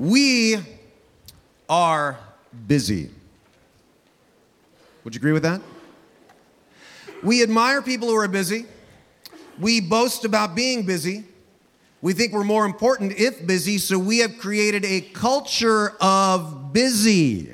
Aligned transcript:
We 0.00 0.56
are 1.68 2.18
busy. 2.66 3.10
Would 5.04 5.14
you 5.14 5.18
agree 5.18 5.32
with 5.32 5.42
that? 5.42 5.60
We 7.22 7.42
admire 7.42 7.82
people 7.82 8.08
who 8.08 8.16
are 8.16 8.26
busy. 8.26 8.64
We 9.58 9.82
boast 9.82 10.24
about 10.24 10.54
being 10.54 10.86
busy. 10.86 11.26
We 12.00 12.14
think 12.14 12.32
we're 12.32 12.44
more 12.44 12.64
important 12.64 13.12
if 13.18 13.46
busy, 13.46 13.76
so 13.76 13.98
we 13.98 14.20
have 14.20 14.38
created 14.38 14.86
a 14.86 15.02
culture 15.02 15.92
of 16.00 16.72
busy. 16.72 17.52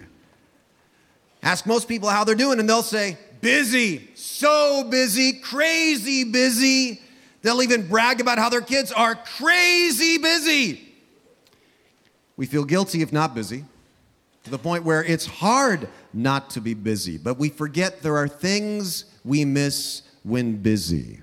Ask 1.42 1.66
most 1.66 1.88
people 1.88 2.08
how 2.08 2.22
they're 2.22 2.36
doing, 2.36 2.60
and 2.60 2.68
they'll 2.68 2.84
say, 2.84 3.18
busy, 3.40 4.08
so 4.14 4.84
busy, 4.88 5.32
crazy 5.32 6.22
busy. 6.22 7.00
They'll 7.42 7.62
even 7.62 7.88
brag 7.88 8.20
about 8.20 8.38
how 8.38 8.50
their 8.50 8.60
kids 8.60 8.92
are 8.92 9.16
crazy 9.16 10.18
busy. 10.18 10.85
We 12.36 12.46
feel 12.46 12.64
guilty 12.64 13.02
if 13.02 13.12
not 13.12 13.34
busy, 13.34 13.64
to 14.44 14.50
the 14.50 14.58
point 14.58 14.84
where 14.84 15.02
it's 15.02 15.26
hard 15.26 15.88
not 16.12 16.50
to 16.50 16.60
be 16.60 16.74
busy, 16.74 17.18
but 17.18 17.38
we 17.38 17.48
forget 17.48 18.02
there 18.02 18.16
are 18.16 18.28
things 18.28 19.06
we 19.24 19.44
miss 19.44 20.02
when 20.22 20.56
busy. 20.56 21.20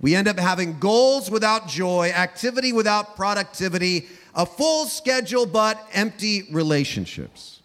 We 0.00 0.14
end 0.14 0.28
up 0.28 0.38
having 0.38 0.78
goals 0.78 1.30
without 1.30 1.68
joy, 1.68 2.10
activity 2.14 2.72
without 2.72 3.16
productivity, 3.16 4.06
a 4.34 4.46
full 4.46 4.86
schedule 4.86 5.46
but 5.46 5.78
empty 5.92 6.44
relationships. 6.50 7.62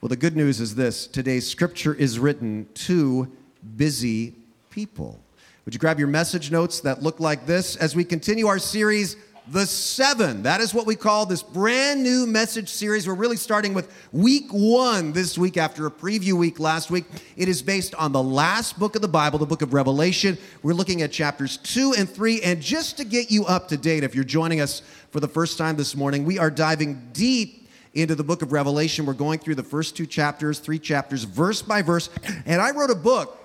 Well, 0.00 0.08
the 0.08 0.16
good 0.16 0.36
news 0.36 0.60
is 0.60 0.74
this 0.74 1.06
today's 1.06 1.46
scripture 1.46 1.94
is 1.94 2.18
written 2.18 2.68
to 2.74 3.30
busy 3.76 4.34
people. 4.70 5.20
Would 5.64 5.74
you 5.74 5.80
grab 5.80 5.98
your 5.98 6.08
message 6.08 6.50
notes 6.50 6.80
that 6.80 7.02
look 7.02 7.20
like 7.20 7.46
this 7.46 7.76
as 7.76 7.96
we 7.96 8.04
continue 8.04 8.46
our 8.46 8.58
series, 8.58 9.16
The 9.48 9.64
Seven? 9.64 10.42
That 10.42 10.60
is 10.60 10.74
what 10.74 10.86
we 10.86 10.96
call 10.96 11.24
this 11.24 11.42
brand 11.42 12.02
new 12.02 12.26
message 12.26 12.68
series. 12.68 13.06
We're 13.06 13.14
really 13.14 13.36
starting 13.36 13.74
with 13.74 13.92
week 14.10 14.48
one 14.50 15.12
this 15.12 15.38
week 15.38 15.56
after 15.56 15.86
a 15.86 15.90
preview 15.90 16.32
week 16.32 16.58
last 16.58 16.90
week. 16.90 17.04
It 17.36 17.48
is 17.48 17.62
based 17.62 17.94
on 17.94 18.10
the 18.10 18.22
last 18.22 18.76
book 18.76 18.96
of 18.96 19.02
the 19.02 19.08
Bible, 19.08 19.38
the 19.38 19.46
book 19.46 19.62
of 19.62 19.72
Revelation. 19.72 20.36
We're 20.64 20.74
looking 20.74 21.00
at 21.02 21.12
chapters 21.12 21.58
two 21.58 21.94
and 21.96 22.10
three. 22.10 22.42
And 22.42 22.60
just 22.60 22.96
to 22.96 23.04
get 23.04 23.30
you 23.30 23.46
up 23.46 23.68
to 23.68 23.76
date, 23.76 24.02
if 24.02 24.16
you're 24.16 24.24
joining 24.24 24.60
us 24.60 24.82
for 25.10 25.20
the 25.20 25.28
first 25.28 25.58
time 25.58 25.76
this 25.76 25.94
morning, 25.94 26.24
we 26.24 26.40
are 26.40 26.50
diving 26.50 27.10
deep 27.12 27.68
into 27.94 28.16
the 28.16 28.24
book 28.24 28.42
of 28.42 28.50
Revelation. 28.50 29.06
We're 29.06 29.14
going 29.14 29.38
through 29.38 29.54
the 29.54 29.62
first 29.62 29.96
two 29.96 30.06
chapters, 30.06 30.58
three 30.58 30.80
chapters, 30.80 31.22
verse 31.22 31.62
by 31.62 31.82
verse. 31.82 32.10
And 32.46 32.60
I 32.60 32.72
wrote 32.72 32.90
a 32.90 32.96
book 32.96 33.38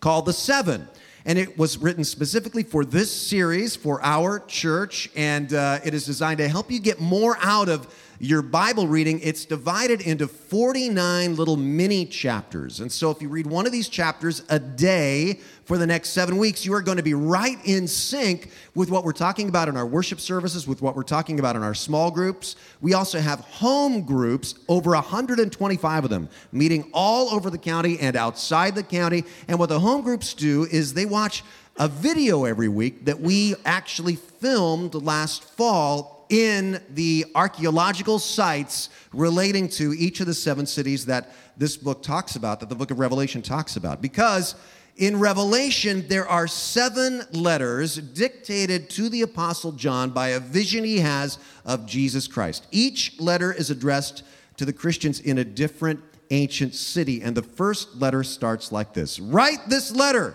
called 0.00 0.24
The 0.24 0.32
Seven 0.32 0.88
and 1.28 1.38
it 1.38 1.58
was 1.58 1.76
written 1.76 2.04
specifically 2.04 2.62
for 2.62 2.86
this 2.86 3.14
series 3.14 3.76
for 3.76 4.02
our 4.02 4.40
church 4.48 5.10
and 5.14 5.52
uh, 5.52 5.78
it 5.84 5.92
is 5.92 6.06
designed 6.06 6.38
to 6.38 6.48
help 6.48 6.70
you 6.70 6.80
get 6.80 7.00
more 7.00 7.36
out 7.42 7.68
of 7.68 7.86
your 8.20 8.42
bible 8.42 8.88
reading 8.88 9.20
it's 9.22 9.44
divided 9.44 10.00
into 10.00 10.26
49 10.26 11.36
little 11.36 11.56
mini 11.56 12.04
chapters. 12.04 12.80
And 12.80 12.90
so 12.90 13.10
if 13.10 13.22
you 13.22 13.28
read 13.28 13.46
one 13.46 13.64
of 13.64 13.70
these 13.70 13.88
chapters 13.88 14.42
a 14.48 14.58
day 14.58 15.38
for 15.64 15.78
the 15.78 15.86
next 15.86 16.10
seven 16.10 16.36
weeks 16.36 16.64
you 16.64 16.74
are 16.74 16.82
going 16.82 16.96
to 16.96 17.02
be 17.02 17.14
right 17.14 17.58
in 17.64 17.86
sync 17.86 18.50
with 18.74 18.90
what 18.90 19.04
we're 19.04 19.12
talking 19.12 19.48
about 19.48 19.68
in 19.68 19.76
our 19.76 19.86
worship 19.86 20.18
services 20.18 20.66
with 20.66 20.82
what 20.82 20.96
we're 20.96 21.02
talking 21.04 21.38
about 21.38 21.54
in 21.54 21.62
our 21.62 21.74
small 21.74 22.10
groups. 22.10 22.56
We 22.80 22.94
also 22.94 23.20
have 23.20 23.40
home 23.40 24.02
groups 24.02 24.54
over 24.68 24.90
125 24.90 26.04
of 26.04 26.10
them 26.10 26.28
meeting 26.50 26.90
all 26.92 27.32
over 27.32 27.50
the 27.50 27.58
county 27.58 28.00
and 28.00 28.16
outside 28.16 28.74
the 28.74 28.82
county. 28.82 29.24
And 29.46 29.60
what 29.60 29.68
the 29.68 29.80
home 29.80 30.02
groups 30.02 30.34
do 30.34 30.64
is 30.64 30.94
they 30.94 31.06
watch 31.06 31.44
a 31.76 31.86
video 31.86 32.44
every 32.44 32.68
week 32.68 33.04
that 33.04 33.20
we 33.20 33.54
actually 33.64 34.16
filmed 34.16 34.94
last 34.94 35.44
fall 35.44 36.17
in 36.28 36.82
the 36.90 37.26
archaeological 37.34 38.18
sites 38.18 38.90
relating 39.12 39.68
to 39.68 39.94
each 39.94 40.20
of 40.20 40.26
the 40.26 40.34
seven 40.34 40.66
cities 40.66 41.06
that 41.06 41.32
this 41.56 41.76
book 41.76 42.02
talks 42.02 42.36
about, 42.36 42.60
that 42.60 42.68
the 42.68 42.74
book 42.74 42.90
of 42.90 42.98
Revelation 42.98 43.42
talks 43.42 43.76
about. 43.76 44.02
Because 44.02 44.54
in 44.96 45.18
Revelation, 45.18 46.06
there 46.08 46.28
are 46.28 46.46
seven 46.46 47.22
letters 47.32 47.96
dictated 47.96 48.90
to 48.90 49.08
the 49.08 49.22
Apostle 49.22 49.72
John 49.72 50.10
by 50.10 50.30
a 50.30 50.40
vision 50.40 50.84
he 50.84 50.98
has 50.98 51.38
of 51.64 51.86
Jesus 51.86 52.26
Christ. 52.26 52.66
Each 52.70 53.18
letter 53.20 53.52
is 53.52 53.70
addressed 53.70 54.24
to 54.56 54.64
the 54.64 54.72
Christians 54.72 55.20
in 55.20 55.38
a 55.38 55.44
different 55.44 56.00
ancient 56.30 56.74
city. 56.74 57.22
And 57.22 57.36
the 57.36 57.42
first 57.42 57.96
letter 57.96 58.24
starts 58.24 58.72
like 58.72 58.92
this 58.92 59.18
Write 59.20 59.68
this 59.68 59.94
letter 59.94 60.34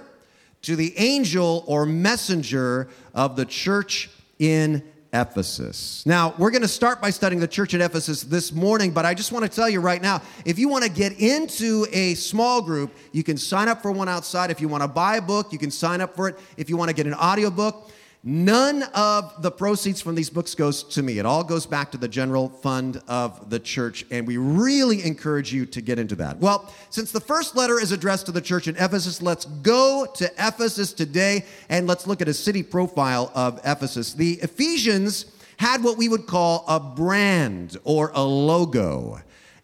to 0.63 0.75
the 0.75 0.97
angel 0.97 1.63
or 1.67 1.85
messenger 1.85 2.89
of 3.13 3.35
the 3.35 3.45
church 3.45 4.09
in 4.39 4.81
Ephesus. 5.13 6.03
Now, 6.05 6.33
we're 6.39 6.49
going 6.49 6.63
to 6.63 6.67
start 6.67 7.01
by 7.01 7.11
studying 7.11 7.39
the 7.39 7.47
church 7.47 7.73
at 7.75 7.81
Ephesus 7.81 8.23
this 8.23 8.51
morning, 8.51 8.91
but 8.91 9.05
I 9.05 9.13
just 9.13 9.31
want 9.31 9.45
to 9.45 9.49
tell 9.49 9.69
you 9.69 9.79
right 9.79 10.01
now 10.01 10.21
if 10.43 10.57
you 10.57 10.67
want 10.67 10.83
to 10.83 10.89
get 10.89 11.19
into 11.19 11.85
a 11.91 12.15
small 12.15 12.61
group, 12.61 12.91
you 13.11 13.23
can 13.23 13.37
sign 13.37 13.67
up 13.67 13.81
for 13.81 13.91
one 13.91 14.09
outside. 14.09 14.49
If 14.49 14.59
you 14.59 14.67
want 14.67 14.81
to 14.81 14.87
buy 14.87 15.17
a 15.17 15.21
book, 15.21 15.53
you 15.53 15.59
can 15.59 15.71
sign 15.71 16.01
up 16.01 16.15
for 16.15 16.29
it. 16.29 16.39
If 16.57 16.69
you 16.69 16.77
want 16.77 16.89
to 16.89 16.95
get 16.95 17.05
an 17.05 17.13
audiobook, 17.13 17.91
None 18.25 18.83
of 18.93 19.41
the 19.41 19.51
proceeds 19.51 19.99
from 19.99 20.15
these 20.15 20.29
books 20.29 20.55
goes 20.55 20.81
to 20.83 21.03
me. 21.03 21.19
It 21.19 21.25
all 21.25 21.43
goes 21.43 21.65
back 21.65 21.91
to 21.91 21.97
the 21.97 22.07
general 22.07 22.47
fund 22.47 23.01
of 23.05 23.49
the 23.49 23.59
church, 23.59 24.05
and 24.11 24.25
we 24.25 24.37
really 24.37 25.03
encourage 25.03 25.51
you 25.51 25.65
to 25.65 25.81
get 25.81 25.99
into 25.99 26.15
that. 26.15 26.37
Well, 26.37 26.73
since 26.89 27.11
the 27.11 27.19
first 27.19 27.57
letter 27.57 27.81
is 27.81 27.91
addressed 27.91 28.27
to 28.27 28.31
the 28.31 28.39
church 28.39 28.69
in 28.69 28.77
Ephesus, 28.77 29.21
let's 29.21 29.43
go 29.43 30.07
to 30.15 30.31
Ephesus 30.37 30.93
today 30.93 31.43
and 31.67 31.85
let's 31.85 32.07
look 32.07 32.21
at 32.21 32.29
a 32.29 32.33
city 32.33 32.63
profile 32.63 33.29
of 33.35 33.59
Ephesus. 33.65 34.13
The 34.13 34.35
Ephesians 34.35 35.25
had 35.57 35.83
what 35.83 35.97
we 35.97 36.07
would 36.07 36.25
call 36.25 36.63
a 36.69 36.79
brand 36.79 37.75
or 37.83 38.11
a 38.15 38.23
logo. 38.23 39.19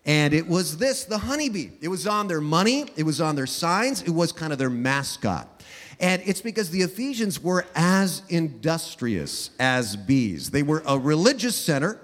And 0.06 0.34
it 0.34 0.48
was 0.48 0.78
this 0.78 1.06
the 1.06 1.18
honeybee. 1.18 1.70
It 1.80 1.88
was 1.88 2.08
on 2.08 2.28
their 2.28 2.42
money, 2.42 2.88
it 2.98 3.04
was 3.04 3.22
on 3.22 3.38
their 3.38 3.48
signs, 3.48 4.02
it 4.02 4.10
was 4.10 4.34
kind 4.34 4.52
of 4.52 4.60
their 4.60 4.70
mascot. 4.70 5.59
And 6.00 6.22
it's 6.26 6.42
because 6.42 6.70
the 6.70 6.82
Ephesians 6.82 7.44
were 7.44 7.66
as 7.76 8.22
industrious 8.30 9.50
as 9.60 9.96
bees. 9.96 10.52
They 10.52 10.64
were 10.64 10.82
a 10.86 10.98
religious 10.98 11.56
center. 11.56 12.00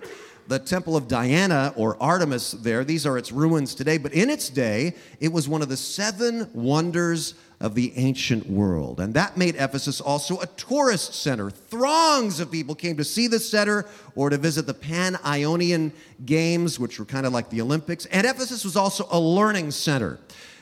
The 0.48 0.60
Temple 0.60 0.96
of 0.96 1.08
Diana 1.08 1.74
or 1.76 1.98
Artemis 2.00 2.52
there, 2.52 2.84
these 2.84 3.08
are 3.08 3.18
its 3.18 3.32
ruins 3.32 3.74
today, 3.74 3.98
but 3.98 4.14
in 4.14 4.30
its 4.30 4.50
day, 4.50 4.94
it 5.20 5.32
was 5.32 5.50
one 5.50 5.64
of 5.64 5.70
the 5.70 5.78
seven 5.78 6.52
wonders 6.54 7.34
of 7.60 7.74
the 7.74 7.94
ancient 7.96 8.48
world. 8.48 9.00
And 9.00 9.14
that 9.16 9.38
made 9.38 9.56
Ephesus 9.56 10.02
also 10.02 10.40
a 10.42 10.46
tourist 10.46 11.16
center. 11.16 11.50
Throngs 11.50 12.40
of 12.40 12.52
people 12.52 12.76
came 12.76 12.98
to 12.98 13.04
see 13.04 13.28
the 13.28 13.40
center 13.40 13.86
or 14.16 14.30
to 14.30 14.38
visit 14.38 14.68
the 14.68 14.74
Pan 14.74 15.18
Ionian 15.26 15.94
Games, 16.26 16.80
which 16.80 17.00
were 17.00 17.06
kind 17.06 17.26
of 17.26 17.34
like 17.34 17.50
the 17.50 17.62
Olympics. 17.62 18.06
And 18.08 18.28
Ephesus 18.28 18.64
was 18.64 18.76
also 18.76 19.08
a 19.10 19.20
learning 19.20 19.72
center. 19.72 20.20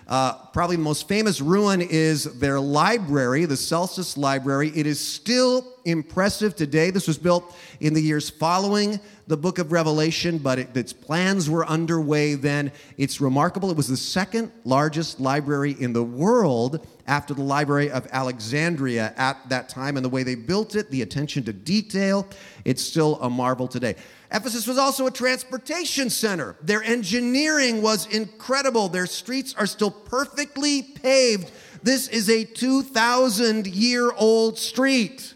Uh, 0.08 0.34
probably 0.48 0.76
the 0.76 0.82
most 0.82 1.08
famous 1.08 1.40
ruin 1.40 1.82
is 1.82 2.26
their 2.40 2.60
library, 2.60 3.46
the 3.46 3.58
Celsus 3.58 4.18
Library. 4.18 4.72
It 4.76 4.86
is 4.86 5.00
still 5.00 5.74
impressive 5.86 6.56
today. 6.56 6.90
This 6.90 7.08
was 7.08 7.18
built 7.18 7.56
in 7.80 7.94
the 7.94 8.02
years 8.02 8.30
following 8.30 9.00
the 9.28 9.38
book 9.38 9.60
of 9.60 9.72
Revelation, 9.72 10.38
but 10.38 10.60
it, 10.60 10.76
its 10.76 10.92
plans 10.92 11.50
were 11.50 11.66
underway 11.66 12.36
then. 12.36 12.72
It's 12.98 13.22
remarkable. 13.22 13.72
It 13.72 13.78
was 13.78 13.88
the 13.88 13.98
second 13.98 14.52
largest 14.66 15.20
library 15.20 15.76
in 15.80 15.94
the 15.94 16.04
world 16.04 16.86
after 17.08 17.34
the 17.34 17.42
Library 17.42 17.90
of 17.90 18.08
Alexandria 18.12 19.14
at 19.16 19.38
that 19.50 19.70
time. 19.70 19.96
And 19.96 20.04
the 20.04 20.10
way 20.10 20.24
they 20.24 20.36
built 20.36 20.76
it, 20.76 20.90
the 20.92 21.02
attention 21.02 21.44
to 21.46 21.54
detail, 21.54 22.28
it's 22.66 22.82
still 22.82 23.20
a 23.22 23.30
marvel 23.30 23.68
today. 23.68 23.96
Ephesus 24.34 24.66
was 24.66 24.80
also 24.80 25.06
a 25.06 25.12
transportation 25.12 26.10
center. 26.10 26.56
Their 26.60 26.82
engineering 26.82 27.84
was 27.84 28.08
incredible. 28.08 28.90
Their 28.90 29.06
streets 29.06 29.54
are 29.54 29.68
still 29.68 29.92
perfectly 29.92 30.82
paved. 30.82 31.52
This 31.84 32.08
is 32.08 32.30
a 32.30 32.44
2,000 32.44 33.68
year 33.68 34.12
old 34.12 34.58
street. 34.58 35.36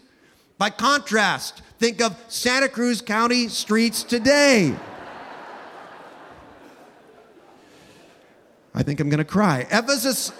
By 0.58 0.70
contrast, 0.70 1.62
think 1.78 2.02
of 2.02 2.18
Santa 2.26 2.68
Cruz 2.68 3.00
County 3.00 3.46
streets 3.46 4.02
today. 4.02 4.74
I 8.74 8.82
think 8.82 8.98
I'm 8.98 9.08
going 9.08 9.18
to 9.18 9.24
cry. 9.24 9.60
Ephesus 9.70 10.32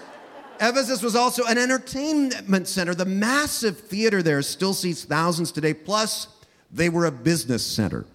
Ephesus 0.61 1.01
was 1.01 1.15
also 1.15 1.45
an 1.45 1.57
entertainment 1.57 2.67
center. 2.67 2.93
The 2.93 3.05
massive 3.05 3.79
theater 3.79 4.21
there 4.21 4.41
still 4.41 4.73
seats 4.73 5.05
thousands 5.05 5.53
today. 5.53 5.73
Plus, 5.73 6.27
they 6.69 6.89
were 6.89 7.05
a 7.05 7.11
business 7.11 7.65
center. 7.65 8.05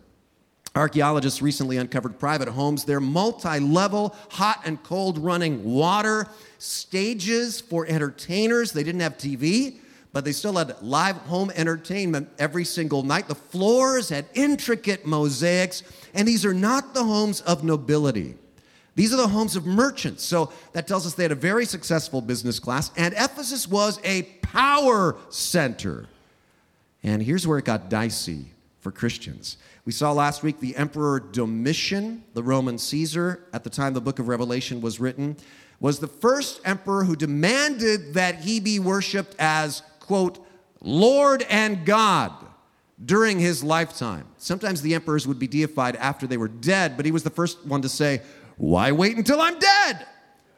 Archaeologists 0.75 1.41
recently 1.41 1.77
uncovered 1.77 2.19
private 2.19 2.49
homes 2.49 2.85
They're 2.85 3.01
multi 3.01 3.61
level, 3.61 4.15
hot 4.31 4.63
and 4.65 4.83
cold 4.83 5.19
running 5.19 5.63
water, 5.63 6.27
stages 6.59 7.61
for 7.61 7.87
entertainers. 7.87 8.73
They 8.73 8.83
didn't 8.83 9.03
have 9.03 9.17
TV, 9.17 9.77
but 10.13 10.25
they 10.25 10.33
still 10.33 10.55
had 10.55 10.75
live 10.83 11.17
home 11.17 11.53
entertainment 11.55 12.29
every 12.39 12.65
single 12.65 13.05
night. 13.05 13.29
The 13.29 13.37
floors 13.37 14.09
had 14.09 14.27
intricate 14.35 15.07
mosaics, 15.07 15.85
and 16.13 16.27
these 16.27 16.45
are 16.45 16.55
not 16.55 16.93
the 16.93 17.05
homes 17.05 17.41
of 17.43 17.63
nobility. 17.63 18.35
These 18.97 19.13
are 19.13 19.17
the 19.17 19.29
homes 19.29 19.57
of 19.57 19.67
merchants. 19.67 20.23
So 20.25 20.53
that 20.73 20.87
tells 20.87 21.07
us 21.07 21.15
they 21.15 21.25
had 21.25 21.33
a 21.33 21.37
very 21.37 21.67
successful 21.67 22.21
business 22.21 22.59
class, 22.59 22.91
and 22.97 23.15
Ephesus 23.15 23.69
was 23.69 24.01
a 24.05 24.23
power 24.43 25.17
center. 25.31 26.07
And 27.05 27.23
here's 27.23 27.47
where 27.47 27.59
it 27.59 27.65
got 27.65 27.89
dicey 27.89 28.47
for 28.85 28.93
Christians. 28.93 29.57
We 29.87 29.93
saw 29.93 30.13
last 30.13 30.43
week 30.43 30.61
the 30.61 30.77
Emperor 30.77 31.19
Domitian, 31.19 32.23
the 32.35 32.43
Roman 32.43 32.77
Caesar, 32.77 33.43
at 33.55 33.65
the 33.65 33.71
time 33.71 33.95
the 33.95 34.01
book 34.03 34.19
of 34.19 34.29
Revelation 34.29 34.83
was 34.83 35.01
written, 35.01 35.39
was 35.81 35.99
the 35.99 36.07
first 36.07 36.61
emperor 36.67 37.05
who 37.05 37.17
demanded 37.17 38.13
that 38.13 38.41
he 38.41 38.61
be 38.61 38.79
worshiped 38.79 39.35
as, 39.39 39.83
quote, 40.01 40.47
Lord 40.83 41.47
and 41.49 41.87
God 41.87 42.33
during 43.03 43.41
his 43.41 43.65
lifetime. 43.65 44.27
Sometimes 44.37 44.83
the 44.83 44.95
emperors 44.95 45.27
would 45.27 45.39
be 45.39 45.49
deified 45.49 45.97
after 45.97 46.27
they 46.27 46.37
were 46.37 46.49
dead, 46.49 46.97
but 46.99 47.07
he 47.07 47.13
was 47.13 47.23
the 47.23 47.31
first 47.31 47.65
one 47.67 47.81
to 47.83 47.89
say, 47.89 48.21
Why 48.59 48.93
wait 48.93 49.17
until 49.17 49.41
I'm 49.41 49.59
dead? 49.59 50.07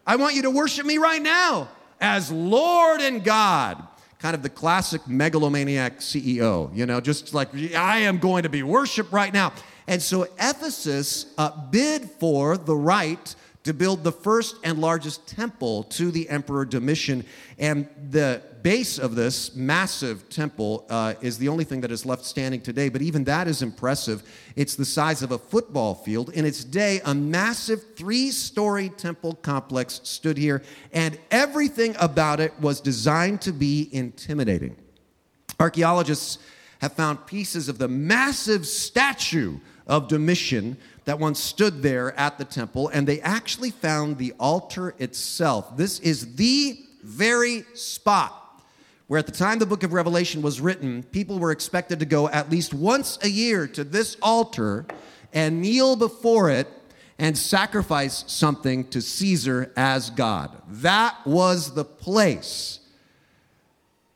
I 0.05 0.17
want 0.17 0.35
you 0.35 0.43
to 0.43 0.51
worship 0.51 0.85
me 0.85 0.99
right 0.99 1.23
now 1.23 1.69
as 2.01 2.33
Lord 2.33 3.01
and 3.01 3.23
God. 3.23 3.87
Kind 4.19 4.35
of 4.35 4.43
the 4.43 4.51
classic 4.51 5.07
megalomaniac 5.07 5.99
CEO, 5.99 6.75
you 6.75 6.87
know, 6.87 7.01
just 7.01 7.35
like, 7.35 7.55
I 7.55 7.99
am 7.99 8.19
going 8.19 8.45
to 8.45 8.49
be 8.49 8.63
worshiped 8.63 9.13
right 9.13 9.33
now. 9.33 9.53
And 9.87 10.03
so 10.03 10.25
Ephesus 10.39 11.27
uh, 11.39 11.51
bid 11.71 12.11
for 12.11 12.57
the 12.57 12.75
right 12.75 13.35
to 13.65 13.75
build 13.75 14.05
the 14.05 14.13
first 14.13 14.57
and 14.63 14.79
largest 14.81 15.27
temple 15.27 15.83
to 15.83 16.11
the 16.11 16.29
Emperor 16.29 16.65
Domitian. 16.65 17.25
And 17.59 17.89
the 18.11 18.41
base 18.67 18.99
of 18.99 19.15
this 19.15 19.55
massive 19.55 20.29
temple 20.29 20.85
uh, 20.91 21.15
is 21.21 21.39
the 21.39 21.47
only 21.47 21.63
thing 21.63 21.81
that 21.81 21.93
is 21.93 22.05
left 22.05 22.25
standing 22.25 22.61
today, 22.61 22.89
but 22.89 23.01
even 23.01 23.23
that 23.23 23.47
is 23.47 23.63
impressive. 23.63 24.25
It's 24.57 24.75
the 24.75 24.85
size 24.85 25.23
of 25.23 25.31
a 25.31 25.39
football 25.39 25.95
field. 25.95 26.31
In 26.31 26.45
its 26.45 26.65
day, 26.65 27.01
a 27.05 27.15
massive 27.15 27.95
three 27.95 28.33
story 28.33 28.89
temple 28.89 29.35
complex 29.35 30.01
stood 30.03 30.37
here, 30.37 30.65
and 30.93 31.17
everything 31.31 31.95
about 32.01 32.41
it 32.41 32.53
was 32.61 32.81
designed 32.81 33.41
to 33.43 33.53
be 33.53 33.89
intimidating. 33.93 34.75
Archaeologists 35.61 36.39
have 36.81 36.93
found 36.93 37.25
pieces 37.25 37.69
of 37.69 37.79
the 37.79 37.87
massive 37.87 38.67
statue 38.67 39.61
of 39.87 40.09
Domitian 40.09 40.77
that 41.05 41.21
once 41.21 41.39
stood 41.39 41.83
there 41.83 42.19
at 42.19 42.37
the 42.37 42.45
temple, 42.45 42.89
and 42.89 43.07
they 43.07 43.21
actually 43.21 43.71
found 43.71 44.19
the 44.19 44.33
altar 44.41 44.93
itself. 44.99 45.77
This 45.77 46.01
is 46.01 46.35
the 46.35 46.81
very 47.05 47.63
spot 47.75 48.43
where, 49.07 49.19
at 49.19 49.27
the 49.27 49.33
time 49.33 49.59
the 49.59 49.67
book 49.67 49.83
of 49.83 49.93
Revelation 49.93 50.43
was 50.43 50.61
written, 50.61 51.03
people 51.05 51.39
were 51.39 51.53
expected 51.53 52.01
to 52.01 52.07
go 52.07 52.29
at 52.29 52.51
least 52.51 52.75
once 52.75 53.19
a 53.23 53.29
year 53.29 53.67
to 53.69 53.85
this 53.85 54.17
altar 54.21 54.85
and 55.33 55.61
kneel 55.61 55.97
before 55.97 56.51
it 56.51 56.67
and 57.19 57.37
sacrifice 57.39 58.25
something 58.27 58.85
to 58.89 59.01
Caesar 59.01 59.73
as 59.77 60.11
God. 60.11 60.61
That 60.69 61.17
was 61.25 61.75
the 61.75 61.85
place 61.85 62.81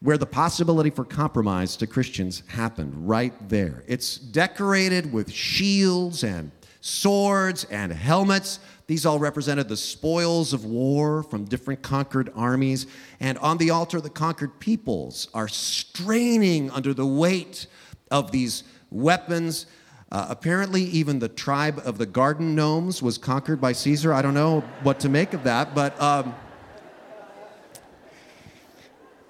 where 0.00 0.18
the 0.18 0.26
possibility 0.26 0.90
for 0.90 1.04
compromise 1.04 1.76
to 1.76 1.86
Christians 1.86 2.42
happened, 2.48 3.08
right 3.08 3.34
there. 3.48 3.84
It's 3.86 4.16
decorated 4.16 5.12
with 5.12 5.30
shields 5.30 6.24
and 6.24 6.50
swords 6.80 7.64
and 7.64 7.92
helmets. 7.92 8.58
These 8.90 9.06
all 9.06 9.20
represented 9.20 9.68
the 9.68 9.76
spoils 9.76 10.52
of 10.52 10.64
war 10.64 11.22
from 11.22 11.44
different 11.44 11.80
conquered 11.80 12.32
armies. 12.34 12.88
And 13.20 13.38
on 13.38 13.56
the 13.56 13.70
altar, 13.70 14.00
the 14.00 14.10
conquered 14.10 14.58
peoples 14.58 15.28
are 15.32 15.46
straining 15.46 16.72
under 16.72 16.92
the 16.92 17.06
weight 17.06 17.68
of 18.10 18.32
these 18.32 18.64
weapons. 18.90 19.66
Uh, 20.10 20.26
apparently, 20.28 20.82
even 20.82 21.20
the 21.20 21.28
tribe 21.28 21.80
of 21.84 21.98
the 21.98 22.04
garden 22.04 22.56
gnomes 22.56 23.00
was 23.00 23.16
conquered 23.16 23.60
by 23.60 23.70
Caesar. 23.70 24.12
I 24.12 24.22
don't 24.22 24.34
know 24.34 24.62
what 24.82 24.98
to 25.00 25.08
make 25.08 25.34
of 25.34 25.44
that, 25.44 25.72
but. 25.72 25.96
Um, 26.02 26.34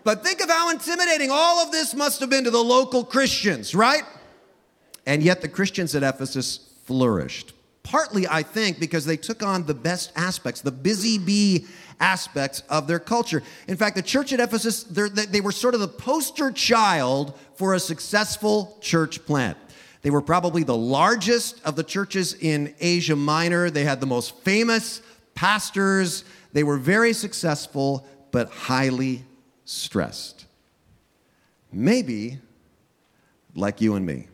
but 0.05 0.25
think 0.25 0.41
of 0.41 0.49
how 0.49 0.71
intimidating 0.71 1.31
all 1.31 1.59
of 1.59 1.71
this 1.71 1.95
must 1.95 2.21
have 2.21 2.31
been 2.31 2.45
to 2.45 2.51
the 2.51 2.65
local 2.65 3.05
Christians, 3.05 3.75
right? 3.75 4.05
And 5.05 5.23
yet 5.23 5.43
the 5.43 5.49
Christians 5.49 5.95
at 5.95 6.03
Ephesus 6.03 6.61
flourished. 6.87 7.53
Partly, 7.91 8.29
I 8.29 8.45
think, 8.45 8.79
because 8.79 9.05
they 9.05 9.17
took 9.17 9.43
on 9.43 9.67
the 9.67 9.75
best 9.75 10.13
aspects, 10.15 10.61
the 10.61 10.71
busy 10.71 11.19
bee 11.19 11.67
aspects 11.99 12.63
of 12.69 12.87
their 12.87 13.01
culture. 13.01 13.43
In 13.67 13.77
fact, 13.77 13.97
the 13.97 14.03
church 14.03 14.33
at 14.33 14.39
Ephesus, 14.39 14.85
they 14.85 15.41
were 15.41 15.51
sort 15.51 15.75
of 15.75 15.81
the 15.81 15.89
poster 15.89 16.53
child 16.53 17.37
for 17.57 17.75
a 17.75 17.81
successful 17.81 18.79
church 18.81 19.27
plant. 19.27 19.59
They 20.03 20.11
were 20.11 20.23
probably 20.23 20.63
the 20.63 20.77
largest 20.77 21.61
of 21.65 21.75
the 21.75 21.83
churches 21.83 22.35
in 22.35 22.77
Asia 22.79 23.17
Minor. 23.17 23.71
They 23.71 23.83
had 23.83 23.99
the 23.99 24.07
most 24.07 24.37
famous 24.39 25.03
pastors. 25.35 26.23
They 26.53 26.63
were 26.63 26.77
very 26.77 27.13
successful, 27.13 28.07
but 28.31 28.51
highly 28.51 29.25
stressed. 29.65 30.47
Maybe 31.73 32.39
like 33.57 33.81
you 33.81 33.97
and 33.97 34.07
me. 34.07 34.29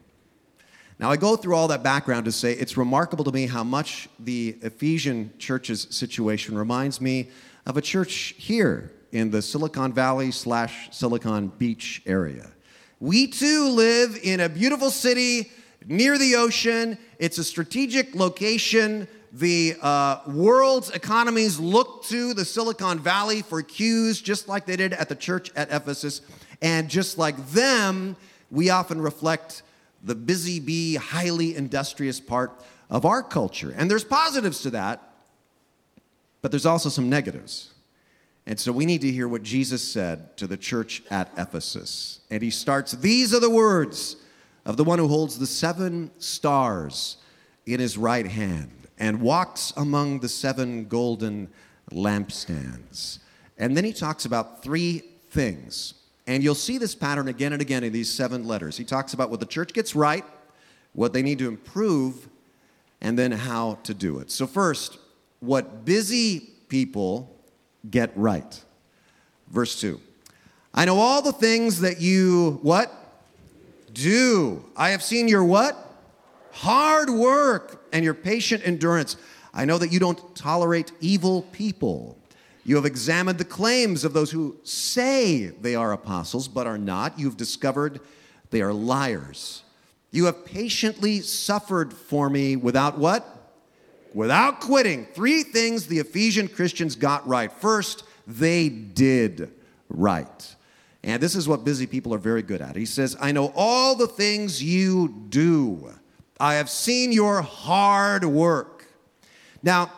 Now, 0.98 1.10
I 1.10 1.18
go 1.18 1.36
through 1.36 1.54
all 1.56 1.68
that 1.68 1.82
background 1.82 2.24
to 2.24 2.32
say 2.32 2.52
it's 2.52 2.78
remarkable 2.78 3.24
to 3.24 3.32
me 3.32 3.46
how 3.46 3.62
much 3.62 4.08
the 4.18 4.56
Ephesian 4.62 5.30
church's 5.38 5.86
situation 5.90 6.56
reminds 6.56 7.02
me 7.02 7.28
of 7.66 7.76
a 7.76 7.82
church 7.82 8.34
here 8.38 8.92
in 9.12 9.30
the 9.30 9.42
Silicon 9.42 9.92
Valley 9.92 10.30
slash 10.30 10.88
Silicon 10.96 11.48
Beach 11.58 12.00
area. 12.06 12.50
We 12.98 13.26
too 13.26 13.68
live 13.68 14.18
in 14.22 14.40
a 14.40 14.48
beautiful 14.48 14.90
city 14.90 15.50
near 15.86 16.16
the 16.16 16.36
ocean. 16.36 16.96
It's 17.18 17.36
a 17.36 17.44
strategic 17.44 18.14
location. 18.14 19.06
The 19.32 19.76
uh, 19.82 20.20
world's 20.26 20.88
economies 20.90 21.60
look 21.60 22.04
to 22.04 22.32
the 22.32 22.46
Silicon 22.46 23.00
Valley 23.00 23.42
for 23.42 23.60
cues, 23.60 24.22
just 24.22 24.48
like 24.48 24.64
they 24.64 24.76
did 24.76 24.94
at 24.94 25.10
the 25.10 25.14
church 25.14 25.52
at 25.56 25.70
Ephesus. 25.70 26.22
And 26.62 26.88
just 26.88 27.18
like 27.18 27.36
them, 27.50 28.16
we 28.50 28.70
often 28.70 28.98
reflect 28.98 29.62
the 30.06 30.14
busy 30.14 30.60
bee, 30.60 30.94
highly 30.94 31.56
industrious 31.56 32.20
part 32.20 32.62
of 32.88 33.04
our 33.04 33.22
culture. 33.22 33.74
And 33.76 33.90
there's 33.90 34.04
positives 34.04 34.62
to 34.62 34.70
that, 34.70 35.02
but 36.40 36.52
there's 36.52 36.64
also 36.64 36.88
some 36.88 37.10
negatives. 37.10 37.74
And 38.46 38.58
so 38.58 38.70
we 38.70 38.86
need 38.86 39.00
to 39.00 39.10
hear 39.10 39.26
what 39.26 39.42
Jesus 39.42 39.82
said 39.82 40.36
to 40.36 40.46
the 40.46 40.56
church 40.56 41.02
at 41.10 41.32
Ephesus. 41.36 42.20
And 42.30 42.40
he 42.40 42.50
starts 42.50 42.92
These 42.92 43.34
are 43.34 43.40
the 43.40 43.50
words 43.50 44.16
of 44.64 44.76
the 44.76 44.84
one 44.84 45.00
who 45.00 45.08
holds 45.08 45.38
the 45.38 45.46
seven 45.46 46.12
stars 46.18 47.16
in 47.66 47.80
his 47.80 47.98
right 47.98 48.26
hand 48.26 48.70
and 48.98 49.20
walks 49.20 49.72
among 49.76 50.20
the 50.20 50.28
seven 50.28 50.86
golden 50.86 51.48
lampstands. 51.90 53.18
And 53.58 53.76
then 53.76 53.84
he 53.84 53.92
talks 53.92 54.24
about 54.24 54.62
three 54.62 55.02
things 55.30 55.94
and 56.26 56.42
you'll 56.42 56.54
see 56.54 56.78
this 56.78 56.94
pattern 56.94 57.28
again 57.28 57.52
and 57.52 57.62
again 57.62 57.84
in 57.84 57.92
these 57.92 58.10
seven 58.10 58.46
letters. 58.46 58.76
He 58.76 58.84
talks 58.84 59.14
about 59.14 59.30
what 59.30 59.40
the 59.40 59.46
church 59.46 59.72
gets 59.72 59.94
right, 59.94 60.24
what 60.92 61.12
they 61.12 61.22
need 61.22 61.38
to 61.38 61.48
improve, 61.48 62.28
and 63.00 63.18
then 63.18 63.32
how 63.32 63.78
to 63.84 63.94
do 63.94 64.18
it. 64.18 64.30
So, 64.30 64.46
first, 64.46 64.98
what 65.40 65.84
busy 65.84 66.50
people 66.68 67.36
get 67.88 68.10
right. 68.16 68.62
Verse 69.48 69.80
2. 69.80 70.00
I 70.74 70.84
know 70.84 70.98
all 70.98 71.22
the 71.22 71.32
things 71.32 71.80
that 71.80 72.00
you 72.00 72.58
what? 72.62 72.92
Do. 73.92 74.64
I 74.76 74.90
have 74.90 75.02
seen 75.02 75.28
your 75.28 75.44
what? 75.44 75.76
Hard 76.52 77.08
work 77.08 77.84
and 77.92 78.04
your 78.04 78.14
patient 78.14 78.62
endurance. 78.66 79.16
I 79.54 79.64
know 79.64 79.78
that 79.78 79.92
you 79.92 79.98
don't 79.98 80.34
tolerate 80.34 80.92
evil 81.00 81.42
people. 81.52 82.18
You 82.66 82.74
have 82.74 82.84
examined 82.84 83.38
the 83.38 83.44
claims 83.44 84.04
of 84.04 84.12
those 84.12 84.32
who 84.32 84.56
say 84.64 85.46
they 85.46 85.76
are 85.76 85.92
apostles 85.92 86.48
but 86.48 86.66
are 86.66 86.76
not. 86.76 87.16
You've 87.16 87.36
discovered 87.36 88.00
they 88.50 88.60
are 88.60 88.72
liars. 88.72 89.62
You 90.10 90.24
have 90.24 90.44
patiently 90.44 91.20
suffered 91.20 91.94
for 91.94 92.28
me 92.28 92.56
without 92.56 92.98
what? 92.98 93.54
Without 94.12 94.60
quitting. 94.60 95.06
Three 95.06 95.44
things 95.44 95.86
the 95.86 96.00
Ephesian 96.00 96.48
Christians 96.48 96.96
got 96.96 97.24
right. 97.28 97.52
First, 97.52 98.02
they 98.26 98.68
did 98.68 99.52
right. 99.88 100.56
And 101.04 101.22
this 101.22 101.36
is 101.36 101.48
what 101.48 101.62
busy 101.62 101.86
people 101.86 102.12
are 102.14 102.18
very 102.18 102.42
good 102.42 102.60
at. 102.60 102.74
He 102.74 102.84
says, 102.84 103.16
I 103.20 103.30
know 103.30 103.52
all 103.54 103.94
the 103.94 104.08
things 104.08 104.60
you 104.60 105.26
do. 105.28 105.94
I 106.40 106.54
have 106.54 106.68
seen 106.68 107.12
your 107.12 107.42
hard 107.42 108.24
work. 108.24 108.86
Now, 109.62 109.92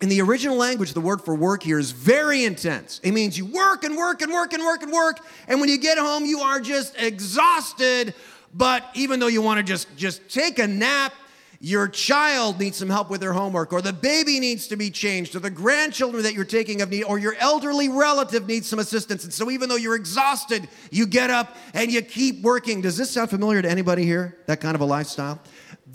in 0.00 0.08
the 0.08 0.20
original 0.20 0.56
language, 0.56 0.92
the 0.92 1.00
word 1.00 1.22
for 1.22 1.34
work 1.34 1.62
here 1.62 1.78
is 1.78 1.90
very 1.90 2.44
intense. 2.44 3.00
It 3.02 3.12
means 3.12 3.38
you 3.38 3.46
work 3.46 3.84
and 3.84 3.96
work 3.96 4.20
and 4.22 4.32
work 4.32 4.52
and 4.52 4.62
work 4.62 4.82
and 4.82 4.92
work, 4.92 5.20
and 5.48 5.60
when 5.60 5.68
you 5.68 5.78
get 5.78 5.98
home, 5.98 6.26
you 6.26 6.40
are 6.40 6.60
just 6.60 6.94
exhausted. 6.98 8.14
But 8.54 8.84
even 8.94 9.20
though 9.20 9.26
you 9.26 9.42
want 9.42 9.58
to 9.58 9.62
just, 9.62 9.94
just 9.96 10.28
take 10.28 10.58
a 10.58 10.66
nap, 10.66 11.12
your 11.60 11.88
child 11.88 12.58
needs 12.58 12.76
some 12.76 12.88
help 12.90 13.10
with 13.10 13.20
their 13.20 13.32
homework, 13.32 13.72
or 13.72 13.80
the 13.80 13.92
baby 13.92 14.38
needs 14.40 14.68
to 14.68 14.76
be 14.76 14.90
changed, 14.90 15.34
or 15.34 15.40
the 15.40 15.50
grandchildren 15.50 16.22
that 16.22 16.34
you're 16.34 16.44
taking 16.44 16.82
of 16.82 16.90
need, 16.90 17.04
or 17.04 17.18
your 17.18 17.34
elderly 17.38 17.88
relative 17.88 18.46
needs 18.46 18.68
some 18.68 18.78
assistance. 18.78 19.24
And 19.24 19.32
so, 19.32 19.50
even 19.50 19.68
though 19.68 19.76
you're 19.76 19.96
exhausted, 19.96 20.68
you 20.90 21.06
get 21.06 21.30
up 21.30 21.56
and 21.72 21.90
you 21.90 22.02
keep 22.02 22.42
working. 22.42 22.82
Does 22.82 22.96
this 22.96 23.10
sound 23.10 23.30
familiar 23.30 23.62
to 23.62 23.70
anybody 23.70 24.04
here? 24.04 24.36
That 24.46 24.60
kind 24.60 24.74
of 24.74 24.80
a 24.80 24.84
lifestyle? 24.84 25.40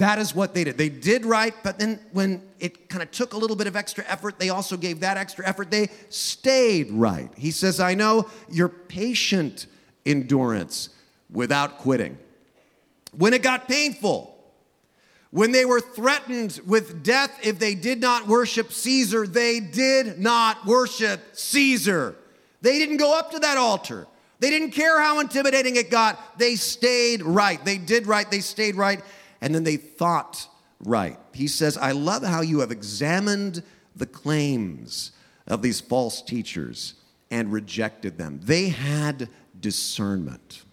That 0.01 0.17
is 0.17 0.33
what 0.33 0.55
they 0.55 0.63
did. 0.63 0.79
They 0.79 0.89
did 0.89 1.27
right, 1.27 1.53
but 1.61 1.77
then 1.77 1.99
when 2.11 2.41
it 2.59 2.89
kind 2.89 3.03
of 3.03 3.11
took 3.11 3.33
a 3.33 3.37
little 3.37 3.55
bit 3.55 3.67
of 3.67 3.75
extra 3.75 4.03
effort, 4.07 4.39
they 4.39 4.49
also 4.49 4.75
gave 4.75 5.01
that 5.01 5.15
extra 5.15 5.47
effort. 5.47 5.69
They 5.69 5.89
stayed 6.09 6.89
right. 6.89 7.29
He 7.37 7.51
says, 7.51 7.79
I 7.79 7.93
know 7.93 8.27
your 8.49 8.67
patient 8.67 9.67
endurance 10.03 10.89
without 11.29 11.77
quitting. 11.77 12.17
when 13.15 13.35
it 13.35 13.43
got 13.43 13.67
painful, 13.67 14.35
when 15.29 15.51
they 15.51 15.65
were 15.65 15.79
threatened 15.79 16.59
with 16.65 17.03
death 17.03 17.37
if 17.43 17.59
they 17.59 17.75
did 17.75 18.01
not 18.01 18.27
worship 18.27 18.73
Caesar, 18.73 19.27
they 19.27 19.59
did 19.59 20.17
not 20.17 20.65
worship 20.65 21.21
Caesar. 21.33 22.15
They 22.63 22.79
didn't 22.79 22.97
go 22.97 23.15
up 23.15 23.29
to 23.33 23.39
that 23.39 23.59
altar. 23.59 24.07
They 24.39 24.49
didn't 24.49 24.71
care 24.71 24.99
how 24.99 25.19
intimidating 25.19 25.75
it 25.75 25.91
got. 25.91 26.39
They 26.39 26.55
stayed 26.55 27.21
right. 27.21 27.63
They 27.63 27.77
did 27.77 28.07
right. 28.07 28.29
They 28.31 28.39
stayed 28.39 28.75
right. 28.75 28.99
And 29.41 29.53
then 29.53 29.63
they 29.63 29.77
thought 29.77 30.47
right. 30.79 31.17
He 31.33 31.47
says, 31.47 31.77
I 31.77 31.91
love 31.91 32.23
how 32.23 32.41
you 32.41 32.59
have 32.59 32.71
examined 32.71 33.63
the 33.95 34.05
claims 34.05 35.11
of 35.47 35.61
these 35.61 35.81
false 35.81 36.21
teachers 36.21 36.93
and 37.29 37.51
rejected 37.51 38.17
them. 38.17 38.39
They 38.43 38.69
had 38.69 39.29
discernment. 39.59 40.63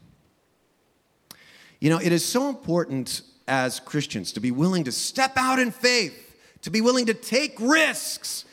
You 1.81 1.91
know, 1.91 1.99
it 1.99 2.13
is 2.13 2.25
so 2.25 2.49
important 2.49 3.23
as 3.47 3.81
Christians 3.81 4.33
to 4.33 4.41
be 4.41 4.51
willing 4.51 4.85
to 4.85 4.93
step 4.93 5.33
out 5.37 5.59
in 5.59 5.71
faith, 5.71 6.37
to 6.63 6.71
be 6.71 6.81
willing 6.81 7.07
to 7.07 7.15
take 7.15 7.59
risks. 7.59 8.45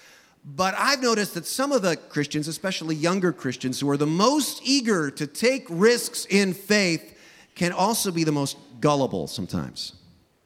But 0.46 0.76
I've 0.78 1.02
noticed 1.02 1.34
that 1.34 1.46
some 1.46 1.72
of 1.72 1.82
the 1.82 1.98
Christians, 1.98 2.48
especially 2.48 2.96
younger 2.96 3.34
Christians, 3.34 3.80
who 3.80 3.90
are 3.90 3.98
the 3.98 4.06
most 4.06 4.62
eager 4.64 5.10
to 5.12 5.26
take 5.26 5.66
risks 5.70 6.26
in 6.30 6.54
faith, 6.54 7.18
can 7.56 7.72
also 7.72 8.12
be 8.12 8.24
the 8.24 8.32
most 8.32 8.58
gullible 8.80 9.28
sometimes, 9.28 9.94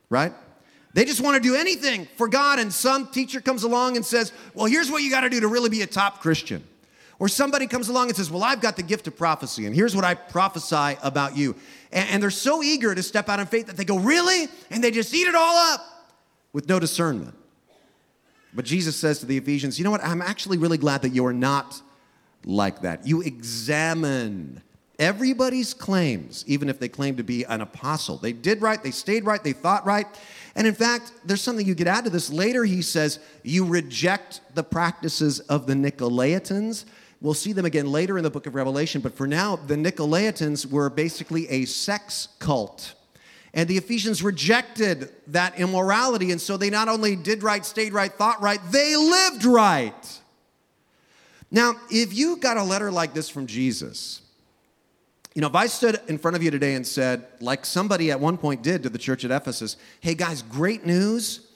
right? 0.09 0.33
They 0.93 1.05
just 1.05 1.21
want 1.21 1.35
to 1.35 1.41
do 1.41 1.55
anything 1.55 2.07
for 2.17 2.27
God, 2.27 2.59
and 2.59 2.73
some 2.73 3.07
teacher 3.07 3.41
comes 3.41 3.63
along 3.63 3.95
and 3.95 4.05
says, 4.05 4.31
Well, 4.53 4.65
here's 4.65 4.89
what 4.89 5.03
you 5.03 5.11
got 5.11 5.21
to 5.21 5.29
do 5.29 5.39
to 5.39 5.47
really 5.47 5.69
be 5.69 5.81
a 5.81 5.87
top 5.87 6.19
Christian. 6.19 6.63
Or 7.19 7.27
somebody 7.27 7.67
comes 7.67 7.89
along 7.89 8.07
and 8.07 8.15
says, 8.15 8.31
Well, 8.31 8.43
I've 8.43 8.61
got 8.61 8.75
the 8.75 8.83
gift 8.83 9.07
of 9.07 9.15
prophecy, 9.15 9.65
and 9.65 9.75
here's 9.75 9.95
what 9.95 10.05
I 10.05 10.15
prophesy 10.15 10.97
about 11.03 11.37
you. 11.37 11.55
And, 11.91 12.09
and 12.09 12.23
they're 12.23 12.31
so 12.31 12.63
eager 12.63 12.95
to 12.95 13.03
step 13.03 13.29
out 13.29 13.39
in 13.39 13.45
faith 13.45 13.67
that 13.67 13.77
they 13.77 13.85
go, 13.85 13.99
Really? 13.99 14.47
And 14.71 14.83
they 14.83 14.91
just 14.91 15.13
eat 15.13 15.27
it 15.27 15.35
all 15.35 15.73
up 15.73 15.81
with 16.53 16.67
no 16.67 16.79
discernment. 16.79 17.35
But 18.53 18.65
Jesus 18.65 18.95
says 18.95 19.19
to 19.19 19.27
the 19.27 19.37
Ephesians, 19.37 19.77
You 19.77 19.85
know 19.85 19.91
what? 19.91 20.03
I'm 20.03 20.23
actually 20.23 20.57
really 20.57 20.79
glad 20.79 21.03
that 21.03 21.09
you're 21.09 21.33
not 21.33 21.81
like 22.45 22.81
that. 22.81 23.05
You 23.05 23.21
examine 23.21 24.63
everybody's 24.99 25.73
claims, 25.73 26.43
even 26.45 26.69
if 26.69 26.79
they 26.79 26.89
claim 26.89 27.15
to 27.15 27.23
be 27.23 27.43
an 27.45 27.61
apostle. 27.61 28.17
They 28.17 28.33
did 28.33 28.61
right, 28.61 28.83
they 28.83 28.91
stayed 28.91 29.25
right, 29.25 29.43
they 29.43 29.53
thought 29.53 29.85
right. 29.85 30.05
And 30.55 30.67
in 30.67 30.75
fact, 30.75 31.13
there's 31.23 31.41
something 31.41 31.65
you 31.65 31.75
could 31.75 31.87
add 31.87 32.03
to 32.03 32.09
this. 32.09 32.29
Later, 32.29 32.65
he 32.65 32.81
says, 32.81 33.19
You 33.43 33.65
reject 33.65 34.41
the 34.53 34.63
practices 34.63 35.39
of 35.39 35.65
the 35.65 35.73
Nicolaitans. 35.73 36.85
We'll 37.21 37.33
see 37.33 37.53
them 37.53 37.65
again 37.65 37.91
later 37.91 38.17
in 38.17 38.23
the 38.23 38.29
book 38.29 38.45
of 38.45 38.55
Revelation, 38.55 39.01
but 39.01 39.15
for 39.15 39.27
now, 39.27 39.55
the 39.55 39.75
Nicolaitans 39.75 40.65
were 40.65 40.89
basically 40.89 41.47
a 41.49 41.65
sex 41.65 42.29
cult. 42.39 42.93
And 43.53 43.67
the 43.67 43.77
Ephesians 43.77 44.21
rejected 44.21 45.09
that 45.27 45.57
immorality, 45.59 46.31
and 46.31 46.39
so 46.39 46.55
they 46.55 46.69
not 46.69 46.87
only 46.87 47.15
did 47.15 47.41
right, 47.41 47.65
stayed 47.65 47.93
right, 47.93 48.11
thought 48.11 48.41
right, 48.41 48.59
they 48.71 48.95
lived 48.95 49.43
right. 49.43 50.21
Now, 51.51 51.73
if 51.89 52.13
you 52.13 52.37
got 52.37 52.57
a 52.57 52.63
letter 52.63 52.91
like 52.91 53.13
this 53.13 53.27
from 53.27 53.47
Jesus, 53.47 54.21
you 55.39 55.41
know, 55.41 55.47
if 55.47 55.55
I 55.55 55.67
stood 55.67 56.01
in 56.09 56.17
front 56.17 56.35
of 56.35 56.43
you 56.43 56.51
today 56.51 56.73
and 56.73 56.85
said, 56.85 57.25
like 57.39 57.65
somebody 57.65 58.11
at 58.11 58.19
one 58.19 58.37
point 58.37 58.61
did 58.61 58.83
to 58.83 58.89
the 58.89 58.97
church 58.97 59.23
at 59.23 59.31
Ephesus, 59.31 59.77
hey 60.01 60.13
guys, 60.13 60.41
great 60.41 60.85
news 60.85 61.47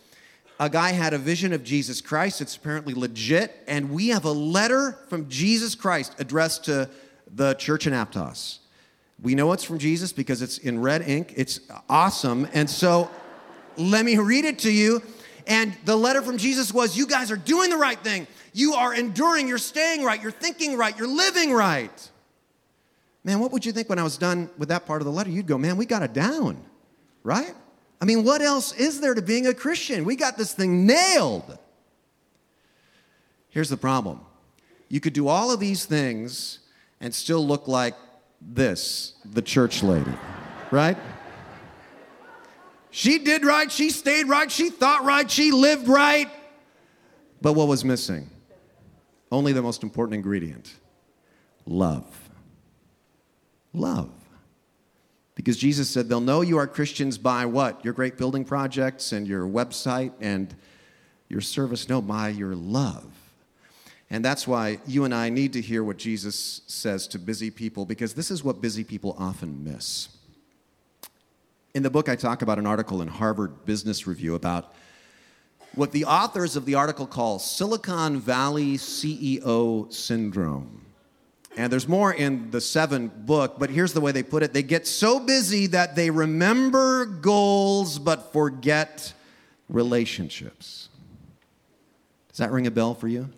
a 0.58 0.70
guy 0.70 0.94
had 0.94 1.14
a 1.14 1.18
vision 1.18 1.52
of 1.52 1.66
Jesus 1.66 2.00
Christ. 2.00 2.40
It's 2.40 2.56
apparently 2.56 2.94
legit. 2.94 3.62
And 3.68 3.92
we 3.92 4.08
have 4.08 4.24
a 4.24 4.32
letter 4.32 4.98
from 5.10 5.28
Jesus 5.28 5.76
Christ 5.76 6.16
addressed 6.18 6.64
to 6.64 6.90
the 7.36 7.56
church 7.56 7.86
in 7.86 7.92
Aptos. 7.92 8.60
We 9.22 9.36
know 9.36 9.52
it's 9.52 9.66
from 9.66 9.80
Jesus 9.80 10.14
because 10.14 10.42
it's 10.42 10.60
in 10.60 10.80
red 10.80 11.02
ink. 11.02 11.34
It's 11.36 11.60
awesome. 11.90 12.48
And 12.54 12.70
so 12.70 13.12
let 13.76 14.06
me 14.06 14.18
read 14.18 14.46
it 14.46 14.60
to 14.60 14.72
you. 14.72 15.02
And 15.46 15.76
the 15.84 15.98
letter 15.98 16.22
from 16.22 16.38
Jesus 16.38 16.74
was 16.74 16.96
You 16.96 17.06
guys 17.06 17.32
are 17.32 17.36
doing 17.36 17.70
the 17.70 17.76
right 17.76 18.00
thing. 18.00 18.28
You 18.54 18.76
are 18.76 18.94
enduring. 18.94 19.50
You're 19.50 19.58
staying 19.58 20.06
right. 20.06 20.22
You're 20.22 20.32
thinking 20.32 20.78
right. 20.78 20.98
You're 20.98 21.14
living 21.14 21.52
right. 21.52 22.10
Man, 23.24 23.40
what 23.40 23.52
would 23.52 23.66
you 23.66 23.72
think 23.72 23.90
when 23.90 24.00
I 24.00 24.04
was 24.04 24.18
done 24.18 24.50
with 24.58 24.70
that 24.70 24.86
part 24.86 25.02
of 25.02 25.06
the 25.06 25.12
letter? 25.12 25.30
You'd 25.30 25.48
go, 25.48 25.58
Man, 25.58 25.78
we 25.78 25.86
got 25.86 26.04
it 26.04 26.14
down, 26.14 26.64
right? 27.24 27.54
I 28.02 28.06
mean, 28.06 28.24
what 28.24 28.42
else 28.42 28.74
is 28.74 29.00
there 29.00 29.14
to 29.14 29.22
being 29.22 29.48
a 29.48 29.54
Christian? 29.54 30.04
We 30.04 30.18
got 30.18 30.38
this 30.38 30.54
thing 30.54 30.86
nailed. 30.86 31.58
Here's 33.50 33.70
the 33.70 33.78
problem 33.78 34.22
you 34.90 35.00
could 35.00 35.14
do 35.14 35.28
all 35.28 35.52
of 35.52 35.60
these 35.60 35.86
things 35.86 36.60
and 37.00 37.14
still 37.14 37.46
look 37.46 37.68
like 37.68 37.96
this, 38.42 39.14
the 39.26 39.42
church 39.42 39.84
lady, 39.84 40.12
right? 40.70 40.98
She 42.92 43.20
did 43.20 43.46
right, 43.46 43.72
she 43.72 43.90
stayed 43.90 44.28
right, 44.28 44.52
she 44.52 44.70
thought 44.70 45.04
right, 45.04 45.30
she 45.30 45.52
lived 45.52 45.88
right. 45.88 46.30
But 47.42 47.54
what 47.54 47.68
was 47.68 47.84
missing? 47.84 48.30
Only 49.32 49.52
the 49.52 49.64
most 49.64 49.82
important 49.82 50.16
ingredient 50.16 50.74
love. 51.66 52.23
Love. 53.74 54.12
Because 55.36 55.58
Jesus 55.58 55.90
said, 55.90 56.10
they'll 56.10 56.22
know 56.22 56.42
you 56.42 56.58
are 56.58 56.68
Christians 56.68 57.18
by 57.18 57.46
what? 57.46 57.84
Your 57.84 57.94
great 57.94 58.18
building 58.18 58.46
projects 58.46 59.12
and 59.12 59.28
your 59.28 59.48
website 59.48 60.14
and 60.22 60.56
your 61.28 61.42
service? 61.42 61.90
No, 61.90 62.02
by 62.02 62.30
your 62.30 62.56
love. 62.56 63.06
And 64.12 64.24
that's 64.24 64.48
why 64.48 64.78
you 64.86 65.06
and 65.06 65.14
I 65.14 65.30
need 65.30 65.54
to 65.54 65.62
hear 65.62 65.84
what 65.84 65.98
Jesus 65.98 66.62
says 66.68 67.08
to 67.08 67.20
busy 67.20 67.50
people, 67.50 67.84
because 67.86 68.14
this 68.14 68.30
is 68.30 68.44
what 68.44 68.62
busy 68.62 68.84
people 68.84 69.16
often 69.18 69.64
miss. 69.64 70.10
In 71.74 71.82
the 71.82 71.90
book, 71.90 72.08
I 72.08 72.16
talk 72.16 72.44
about 72.44 72.60
an 72.60 72.68
article 72.68 73.02
in 73.02 73.08
Harvard 73.08 73.66
Business 73.66 74.06
Review 74.06 74.36
about 74.36 74.76
what 75.74 75.92
the 75.92 76.06
authors 76.06 76.56
of 76.56 76.66
the 76.66 76.76
article 76.76 77.08
call 77.08 77.40
Silicon 77.40 78.20
Valley 78.20 78.74
CEO 78.78 79.92
syndrome. 79.92 80.83
And 81.56 81.72
there's 81.72 81.88
more 81.88 82.12
in 82.12 82.50
the 82.50 82.62
seven 82.62 83.10
book, 83.10 83.56
but 83.60 83.70
here's 83.70 83.94
the 83.94 84.02
way 84.02 84.12
they 84.12 84.24
put 84.24 84.42
it 84.44 84.54
they 84.54 84.64
get 84.64 84.88
so 84.88 85.20
busy 85.20 85.68
that 85.68 85.96
they 85.96 86.10
remember 86.10 87.06
goals 87.06 88.00
but 88.00 88.34
forget 88.34 89.14
relationships. 89.70 90.90
Does 92.30 92.38
that 92.40 92.52
ring 92.52 92.66
a 92.66 92.72
bell 92.72 92.96
for 92.96 93.08
you? 93.08 93.30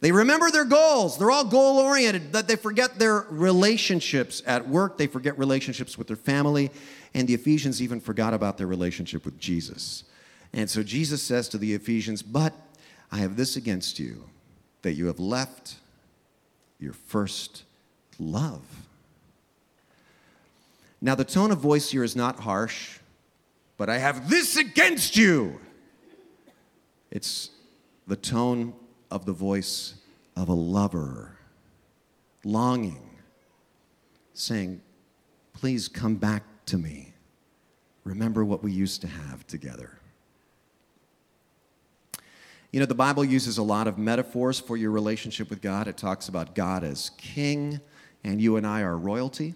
They 0.00 0.12
remember 0.12 0.50
their 0.50 0.64
goals. 0.64 1.18
They're 1.18 1.30
all 1.30 1.44
goal 1.44 1.78
oriented, 1.78 2.32
but 2.32 2.48
they 2.48 2.56
forget 2.56 2.98
their 2.98 3.26
relationships 3.28 4.42
at 4.46 4.66
work. 4.66 4.96
They 4.96 5.06
forget 5.06 5.38
relationships 5.38 5.98
with 5.98 6.06
their 6.06 6.16
family. 6.16 6.70
And 7.12 7.28
the 7.28 7.34
Ephesians 7.34 7.82
even 7.82 8.00
forgot 8.00 8.32
about 8.32 8.56
their 8.56 8.66
relationship 8.66 9.24
with 9.24 9.38
Jesus. 9.38 10.04
And 10.52 10.70
so 10.70 10.82
Jesus 10.82 11.22
says 11.22 11.48
to 11.50 11.58
the 11.58 11.74
Ephesians, 11.74 12.22
But 12.22 12.54
I 13.12 13.18
have 13.18 13.36
this 13.36 13.56
against 13.56 13.98
you, 13.98 14.24
that 14.82 14.94
you 14.94 15.06
have 15.06 15.20
left 15.20 15.76
your 16.80 16.92
first 16.92 17.64
love. 18.18 18.62
Now, 21.00 21.14
the 21.14 21.24
tone 21.24 21.50
of 21.50 21.58
voice 21.58 21.90
here 21.90 22.04
is 22.04 22.14
not 22.16 22.40
harsh, 22.40 22.98
but 23.76 23.88
I 23.88 23.98
have 23.98 24.28
this 24.28 24.56
against 24.56 25.16
you. 25.16 25.60
It's 27.10 27.50
the 28.06 28.16
tone 28.16 28.74
of 29.10 29.24
the 29.24 29.32
voice 29.32 29.94
of 30.36 30.48
a 30.48 30.54
lover, 30.54 31.36
longing, 32.44 33.10
saying, 34.34 34.80
Please 35.54 35.88
come 35.88 36.16
back 36.16 36.42
to 36.66 36.78
me. 36.78 37.12
Remember 38.04 38.44
what 38.44 38.62
we 38.62 38.72
used 38.72 39.00
to 39.02 39.06
have 39.06 39.46
together. 39.46 39.99
You 42.72 42.78
know, 42.78 42.86
the 42.86 42.94
Bible 42.94 43.24
uses 43.24 43.58
a 43.58 43.62
lot 43.62 43.88
of 43.88 43.98
metaphors 43.98 44.60
for 44.60 44.76
your 44.76 44.92
relationship 44.92 45.50
with 45.50 45.60
God. 45.60 45.88
It 45.88 45.96
talks 45.96 46.28
about 46.28 46.54
God 46.54 46.84
as 46.84 47.10
king, 47.18 47.80
and 48.22 48.40
you 48.40 48.56
and 48.56 48.66
I 48.66 48.82
are 48.82 48.96
royalty. 48.96 49.54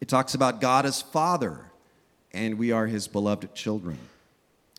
It 0.00 0.08
talks 0.08 0.34
about 0.34 0.60
God 0.60 0.84
as 0.84 1.00
father, 1.00 1.70
and 2.32 2.58
we 2.58 2.72
are 2.72 2.86
his 2.86 3.06
beloved 3.06 3.54
children. 3.54 3.98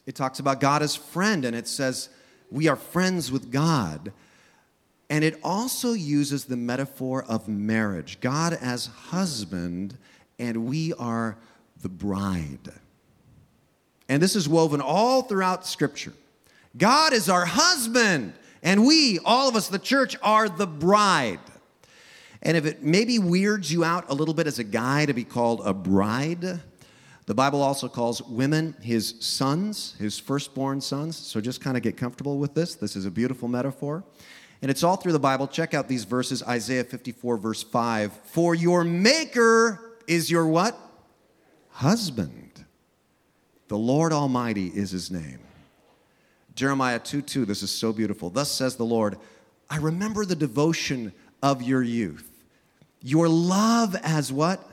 It 0.05 0.15
talks 0.15 0.39
about 0.39 0.59
God 0.59 0.81
as 0.81 0.95
friend, 0.95 1.45
and 1.45 1.55
it 1.55 1.67
says 1.67 2.09
we 2.49 2.67
are 2.67 2.75
friends 2.75 3.31
with 3.31 3.51
God. 3.51 4.11
And 5.09 5.23
it 5.23 5.39
also 5.43 5.93
uses 5.93 6.45
the 6.45 6.57
metaphor 6.57 7.23
of 7.23 7.47
marriage 7.47 8.19
God 8.19 8.53
as 8.53 8.87
husband, 8.87 9.97
and 10.39 10.65
we 10.65 10.91
are 10.93 11.37
the 11.81 11.89
bride. 11.89 12.71
And 14.09 14.21
this 14.21 14.35
is 14.35 14.49
woven 14.49 14.81
all 14.81 15.21
throughout 15.21 15.65
Scripture. 15.65 16.13
God 16.77 17.13
is 17.13 17.29
our 17.29 17.45
husband, 17.45 18.33
and 18.63 18.85
we, 18.85 19.19
all 19.25 19.49
of 19.49 19.55
us, 19.55 19.67
the 19.67 19.79
church, 19.79 20.15
are 20.21 20.47
the 20.47 20.67
bride. 20.67 21.39
And 22.41 22.57
if 22.57 22.65
it 22.65 22.83
maybe 22.83 23.19
weirds 23.19 23.71
you 23.71 23.83
out 23.83 24.09
a 24.09 24.13
little 24.13 24.33
bit 24.33 24.47
as 24.47 24.59
a 24.59 24.63
guy 24.63 25.05
to 25.05 25.13
be 25.13 25.23
called 25.23 25.61
a 25.63 25.73
bride, 25.73 26.59
the 27.25 27.35
Bible 27.35 27.61
also 27.61 27.87
calls 27.87 28.21
women 28.23 28.75
his 28.81 29.15
sons, 29.19 29.95
his 29.99 30.17
firstborn 30.17 30.81
sons. 30.81 31.17
So 31.17 31.39
just 31.39 31.61
kind 31.61 31.77
of 31.77 31.83
get 31.83 31.97
comfortable 31.97 32.39
with 32.39 32.55
this. 32.55 32.75
This 32.75 32.95
is 32.95 33.05
a 33.05 33.11
beautiful 33.11 33.47
metaphor. 33.47 34.03
And 34.61 34.71
it's 34.71 34.83
all 34.83 34.95
through 34.95 35.13
the 35.13 35.19
Bible. 35.19 35.47
Check 35.47 35.73
out 35.73 35.87
these 35.87 36.03
verses 36.03 36.41
Isaiah 36.43 36.83
54, 36.83 37.37
verse 37.37 37.63
5. 37.63 38.11
For 38.25 38.55
your 38.55 38.83
maker 38.83 39.97
is 40.07 40.31
your 40.31 40.47
what? 40.47 40.77
husband. 41.71 42.65
The 43.67 43.77
Lord 43.77 44.13
Almighty 44.13 44.67
is 44.67 44.91
his 44.91 45.09
name. 45.09 45.39
Jeremiah 46.55 46.99
2 46.99 47.21
2, 47.21 47.45
this 47.45 47.63
is 47.63 47.71
so 47.71 47.93
beautiful. 47.93 48.29
Thus 48.29 48.51
says 48.51 48.75
the 48.75 48.85
Lord, 48.85 49.17
I 49.69 49.77
remember 49.77 50.25
the 50.25 50.35
devotion 50.35 51.13
of 51.41 51.61
your 51.61 51.81
youth, 51.81 52.29
your 53.01 53.29
love 53.29 53.95
as 54.03 54.31
what? 54.31 54.67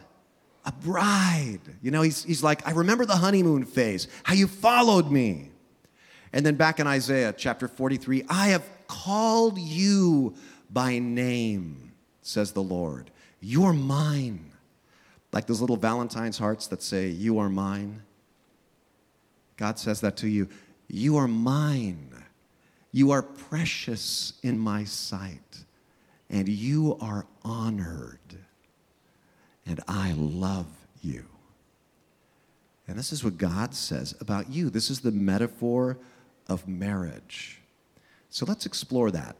A 0.65 0.73
bride. 0.73 1.61
You 1.83 1.91
know, 1.91 2.03
he's, 2.03 2.25
he's 2.25 2.43
like, 2.43 2.67
I 2.67 2.73
remember 2.73 3.07
the 3.07 3.17
honeymoon 3.17 3.65
phase, 3.65 4.09
how 4.25 4.35
you 4.35 4.47
followed 4.47 5.11
me. 5.11 5.51
And 6.33 6.45
then 6.45 6.57
back 6.57 6.79
in 6.79 6.87
Isaiah 6.87 7.33
chapter 7.37 7.69
43, 7.69 8.25
I 8.29 8.49
have 8.49 8.69
called 8.87 9.59
you 9.59 10.35
by 10.71 10.99
name, 10.99 11.93
says 12.23 12.53
the 12.53 12.63
Lord. 12.63 13.11
You're 13.41 13.73
mine. 13.73 14.53
Like 15.33 15.47
those 15.47 15.61
little 15.61 15.77
Valentine's 15.77 16.39
hearts 16.39 16.67
that 16.69 16.83
say, 16.83 17.09
You 17.09 17.39
are 17.39 17.49
mine. 17.49 18.03
God 19.57 19.79
says 19.79 20.01
that 20.01 20.17
to 20.19 20.29
you. 20.29 20.49
You 20.89 21.17
are 21.19 21.29
mine. 21.29 22.25
You 22.93 23.11
are 23.11 23.23
precious 23.23 24.33
in 24.43 24.59
my 24.59 24.85
sight, 24.85 25.65
and 26.31 26.49
you 26.49 26.97
are 27.01 27.27
honored, 27.45 28.39
and 29.67 29.81
I 29.87 30.15
love 30.17 30.67
you. 31.03 31.27
And 32.87 32.99
this 32.99 33.13
is 33.13 33.23
what 33.23 33.37
God 33.37 33.75
says 33.75 34.15
about 34.21 34.49
you. 34.49 34.71
This 34.71 34.89
is 34.89 35.01
the 35.01 35.13
metaphor 35.13 35.99
of 36.49 36.67
marriage. 36.67 37.61
So 38.31 38.47
let's 38.47 38.65
explore 38.65 39.11
that 39.11 39.37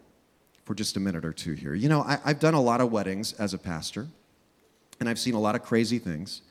for 0.67 0.75
just 0.75 0.99
a 0.99 1.01
minute 1.01 1.25
or 1.25 1.33
two 1.33 1.55
here. 1.55 1.75
You 1.75 1.89
know, 1.89 2.03
I, 2.03 2.19
have 2.27 2.41
done 2.41 2.53
a 2.53 2.61
lot 2.61 2.83
of 2.83 2.93
weddings 2.93 3.33
as 3.35 3.55
a 3.55 3.59
pastor, 3.59 4.07
and 5.01 5.09
I've 5.09 5.19
seen 5.19 5.33
a 5.33 5.41
lot 5.41 5.55
of 5.55 5.63
crazy 5.63 5.99
things. 5.99 6.43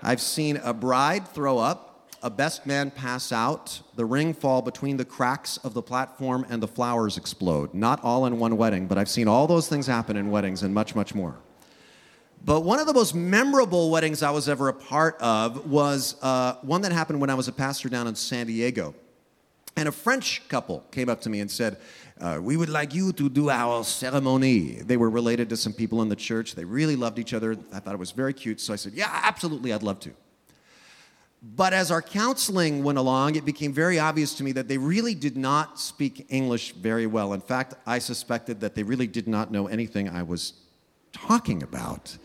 I've 0.00 0.20
seen 0.20 0.58
a 0.58 0.72
bride 0.72 1.26
throw 1.26 1.58
up 1.58 1.85
a 2.22 2.30
best 2.30 2.66
man 2.66 2.90
pass 2.90 3.32
out, 3.32 3.80
the 3.94 4.04
ring 4.04 4.34
fall 4.34 4.62
between 4.62 4.96
the 4.96 5.04
cracks 5.04 5.56
of 5.58 5.74
the 5.74 5.82
platform, 5.82 6.46
and 6.48 6.62
the 6.62 6.68
flowers 6.68 7.16
explode. 7.16 7.74
Not 7.74 8.02
all 8.02 8.26
in 8.26 8.38
one 8.38 8.56
wedding, 8.56 8.86
but 8.86 8.98
I've 8.98 9.08
seen 9.08 9.28
all 9.28 9.46
those 9.46 9.68
things 9.68 9.86
happen 9.86 10.16
in 10.16 10.30
weddings 10.30 10.62
and 10.62 10.74
much, 10.74 10.94
much 10.94 11.14
more. 11.14 11.36
But 12.44 12.60
one 12.60 12.78
of 12.78 12.86
the 12.86 12.94
most 12.94 13.14
memorable 13.14 13.90
weddings 13.90 14.22
I 14.22 14.30
was 14.30 14.48
ever 14.48 14.68
a 14.68 14.72
part 14.72 15.16
of 15.20 15.68
was 15.68 16.16
uh, 16.22 16.54
one 16.62 16.82
that 16.82 16.92
happened 16.92 17.20
when 17.20 17.30
I 17.30 17.34
was 17.34 17.48
a 17.48 17.52
pastor 17.52 17.88
down 17.88 18.06
in 18.06 18.14
San 18.14 18.46
Diego. 18.46 18.94
And 19.76 19.88
a 19.88 19.92
French 19.92 20.48
couple 20.48 20.80
came 20.90 21.08
up 21.08 21.20
to 21.22 21.30
me 21.30 21.40
and 21.40 21.50
said, 21.50 21.76
uh, 22.20 22.38
We 22.40 22.56
would 22.56 22.68
like 22.68 22.94
you 22.94 23.12
to 23.12 23.28
do 23.28 23.50
our 23.50 23.84
ceremony. 23.84 24.76
They 24.76 24.96
were 24.96 25.10
related 25.10 25.48
to 25.50 25.56
some 25.56 25.72
people 25.72 26.02
in 26.02 26.08
the 26.08 26.16
church. 26.16 26.54
They 26.54 26.64
really 26.64 26.96
loved 26.96 27.18
each 27.18 27.34
other. 27.34 27.56
I 27.72 27.80
thought 27.80 27.94
it 27.94 27.98
was 27.98 28.12
very 28.12 28.32
cute. 28.32 28.60
So 28.60 28.72
I 28.72 28.76
said, 28.76 28.94
Yeah, 28.94 29.10
absolutely, 29.10 29.72
I'd 29.72 29.82
love 29.82 30.00
to. 30.00 30.12
But 31.54 31.72
as 31.72 31.92
our 31.92 32.02
counseling 32.02 32.82
went 32.82 32.98
along, 32.98 33.36
it 33.36 33.44
became 33.44 33.72
very 33.72 34.00
obvious 34.00 34.34
to 34.34 34.42
me 34.42 34.50
that 34.52 34.66
they 34.66 34.78
really 34.78 35.14
did 35.14 35.36
not 35.36 35.78
speak 35.78 36.26
English 36.28 36.72
very 36.72 37.06
well. 37.06 37.32
In 37.34 37.40
fact, 37.40 37.74
I 37.86 38.00
suspected 38.00 38.60
that 38.60 38.74
they 38.74 38.82
really 38.82 39.06
did 39.06 39.28
not 39.28 39.52
know 39.52 39.68
anything 39.68 40.08
I 40.08 40.24
was 40.24 40.54
talking 41.12 41.62
about. 41.62 42.16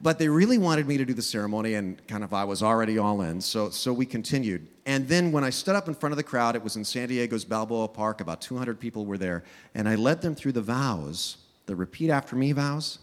But 0.00 0.18
they 0.18 0.28
really 0.28 0.58
wanted 0.58 0.88
me 0.88 0.96
to 0.96 1.04
do 1.04 1.14
the 1.14 1.22
ceremony, 1.22 1.74
and 1.74 2.04
kind 2.08 2.24
of 2.24 2.34
I 2.34 2.42
was 2.42 2.64
already 2.64 2.98
all 2.98 3.22
in. 3.22 3.40
So, 3.40 3.70
so 3.70 3.92
we 3.92 4.06
continued. 4.06 4.66
And 4.86 5.06
then 5.06 5.30
when 5.30 5.44
I 5.44 5.50
stood 5.50 5.76
up 5.76 5.86
in 5.86 5.94
front 5.94 6.12
of 6.12 6.16
the 6.16 6.24
crowd, 6.24 6.56
it 6.56 6.64
was 6.64 6.74
in 6.74 6.84
San 6.84 7.08
Diego's 7.08 7.44
Balboa 7.44 7.86
Park, 7.86 8.20
about 8.20 8.40
200 8.40 8.80
people 8.80 9.06
were 9.06 9.18
there, 9.18 9.44
and 9.76 9.88
I 9.88 9.94
led 9.94 10.20
them 10.20 10.34
through 10.34 10.52
the 10.52 10.62
vows, 10.62 11.36
the 11.66 11.76
repeat 11.76 12.10
after 12.10 12.34
me 12.34 12.50
vows. 12.50 12.98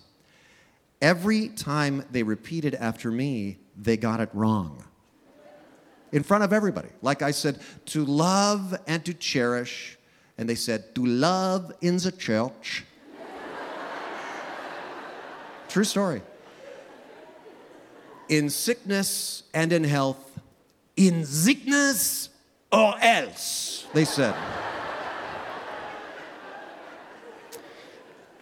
Every 1.02 1.48
time 1.48 2.04
they 2.12 2.24
repeated 2.24 2.76
after 2.76 3.10
me, 3.10 3.60
they 3.78 3.96
got 3.96 4.20
it 4.20 4.28
wrong 4.34 4.84
in 6.12 6.24
front 6.24 6.44
of 6.44 6.54
everybody. 6.54 6.90
Like 7.02 7.22
I 7.22 7.32
said, 7.32 7.60
to 7.88 8.06
love 8.06 8.78
and 8.88 9.04
to 9.06 9.14
cherish. 9.14 9.98
And 10.38 10.50
they 10.50 10.56
said, 10.56 10.96
to 10.96 11.06
love 11.06 11.74
in 11.82 11.98
the 11.98 12.12
church. 12.12 12.86
True 15.70 15.84
story. 15.84 16.22
In 18.30 18.50
sickness 18.50 19.44
and 19.54 19.74
in 19.74 19.84
health, 19.84 20.40
in 20.96 21.26
sickness 21.26 22.30
or 22.72 22.94
else, 23.02 23.86
they 23.94 24.06
said. 24.06 24.36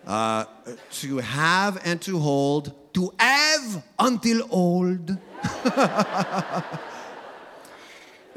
Uh, 0.05 0.45
to 0.91 1.17
have 1.17 1.81
and 1.85 2.01
to 2.01 2.19
hold, 2.19 2.73
to 2.93 3.13
have 3.19 3.83
until 3.99 4.47
old. 4.49 5.17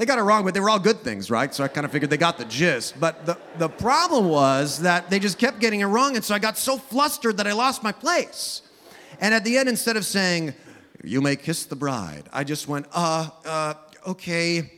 They 0.00 0.06
got 0.06 0.18
it 0.18 0.22
wrong, 0.22 0.46
but 0.46 0.54
they 0.54 0.60
were 0.60 0.70
all 0.70 0.78
good 0.78 1.00
things, 1.00 1.30
right? 1.30 1.52
So 1.52 1.62
I 1.62 1.68
kind 1.68 1.84
of 1.84 1.92
figured 1.92 2.08
they 2.08 2.16
got 2.16 2.38
the 2.38 2.46
gist. 2.46 2.98
But 2.98 3.26
the, 3.26 3.36
the 3.58 3.68
problem 3.68 4.30
was 4.30 4.78
that 4.78 5.10
they 5.10 5.18
just 5.18 5.36
kept 5.36 5.60
getting 5.60 5.80
it 5.80 5.84
wrong, 5.84 6.16
and 6.16 6.24
so 6.24 6.34
I 6.34 6.38
got 6.38 6.56
so 6.56 6.78
flustered 6.78 7.36
that 7.36 7.46
I 7.46 7.52
lost 7.52 7.82
my 7.82 7.92
place. 7.92 8.62
And 9.20 9.34
at 9.34 9.44
the 9.44 9.58
end, 9.58 9.68
instead 9.68 9.98
of 9.98 10.06
saying, 10.06 10.54
You 11.04 11.20
may 11.20 11.36
kiss 11.36 11.66
the 11.66 11.76
bride, 11.76 12.30
I 12.32 12.44
just 12.44 12.66
went, 12.66 12.86
Uh, 12.94 13.28
uh, 13.44 13.74
okay, 14.06 14.72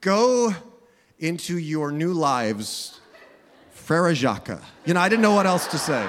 go 0.00 0.54
into 1.18 1.58
your 1.58 1.90
new 1.90 2.12
lives, 2.12 3.00
Frere 3.72 4.14
Jacques. 4.14 4.62
You 4.84 4.94
know, 4.94 5.00
I 5.00 5.08
didn't 5.08 5.22
know 5.22 5.34
what 5.34 5.46
else 5.46 5.66
to 5.66 5.78
say. 5.78 6.08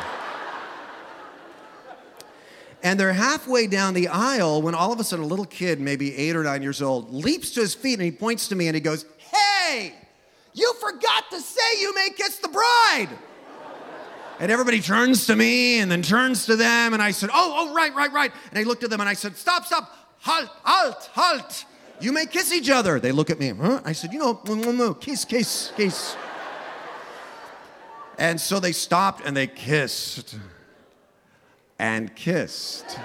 And 2.83 2.99
they're 2.99 3.13
halfway 3.13 3.67
down 3.67 3.93
the 3.93 4.07
aisle 4.07 4.61
when 4.61 4.75
all 4.75 4.93
of 4.93 4.99
a 4.99 5.03
sudden 5.03 5.25
a 5.25 5.27
little 5.27 5.45
kid, 5.45 5.79
maybe 5.79 6.15
eight 6.15 6.35
or 6.35 6.43
nine 6.43 6.61
years 6.61 6.81
old, 6.81 7.11
leaps 7.11 7.51
to 7.51 7.61
his 7.61 7.73
feet 7.73 7.93
and 7.93 8.03
he 8.03 8.11
points 8.11 8.47
to 8.49 8.55
me 8.55 8.67
and 8.67 8.75
he 8.75 8.81
goes, 8.81 9.05
Hey, 9.17 9.93
you 10.53 10.73
forgot 10.79 11.29
to 11.31 11.41
say 11.41 11.81
you 11.81 11.93
may 11.95 12.09
kiss 12.15 12.37
the 12.37 12.47
bride. 12.47 13.09
And 14.39 14.51
everybody 14.51 14.79
turns 14.79 15.25
to 15.27 15.35
me 15.35 15.79
and 15.79 15.91
then 15.91 16.03
turns 16.03 16.45
to 16.45 16.55
them. 16.55 16.93
And 16.93 17.01
I 17.01 17.11
said, 17.11 17.31
Oh, 17.33 17.69
oh, 17.69 17.73
right, 17.73 17.93
right, 17.95 18.11
right. 18.11 18.31
And 18.51 18.59
I 18.59 18.63
looked 18.63 18.83
at 18.83 18.91
them 18.91 18.99
and 18.99 19.09
I 19.09 19.13
said, 19.13 19.35
Stop, 19.35 19.65
stop, 19.65 19.91
halt, 20.19 20.49
halt, 20.63 21.09
halt. 21.13 21.65
You 21.99 22.11
may 22.11 22.27
kiss 22.27 22.53
each 22.53 22.69
other. 22.69 22.99
They 22.99 23.11
look 23.11 23.31
at 23.31 23.39
me, 23.39 23.49
huh? 23.49 23.81
I 23.83 23.93
said, 23.93 24.13
You 24.13 24.19
know, 24.19 24.93
kiss, 24.93 25.25
kiss, 25.25 25.71
kiss. 25.75 26.15
And 28.19 28.39
so 28.39 28.59
they 28.59 28.71
stopped 28.71 29.23
and 29.25 29.35
they 29.35 29.47
kissed 29.47 30.35
and 31.79 32.15
kissed. 32.15 32.99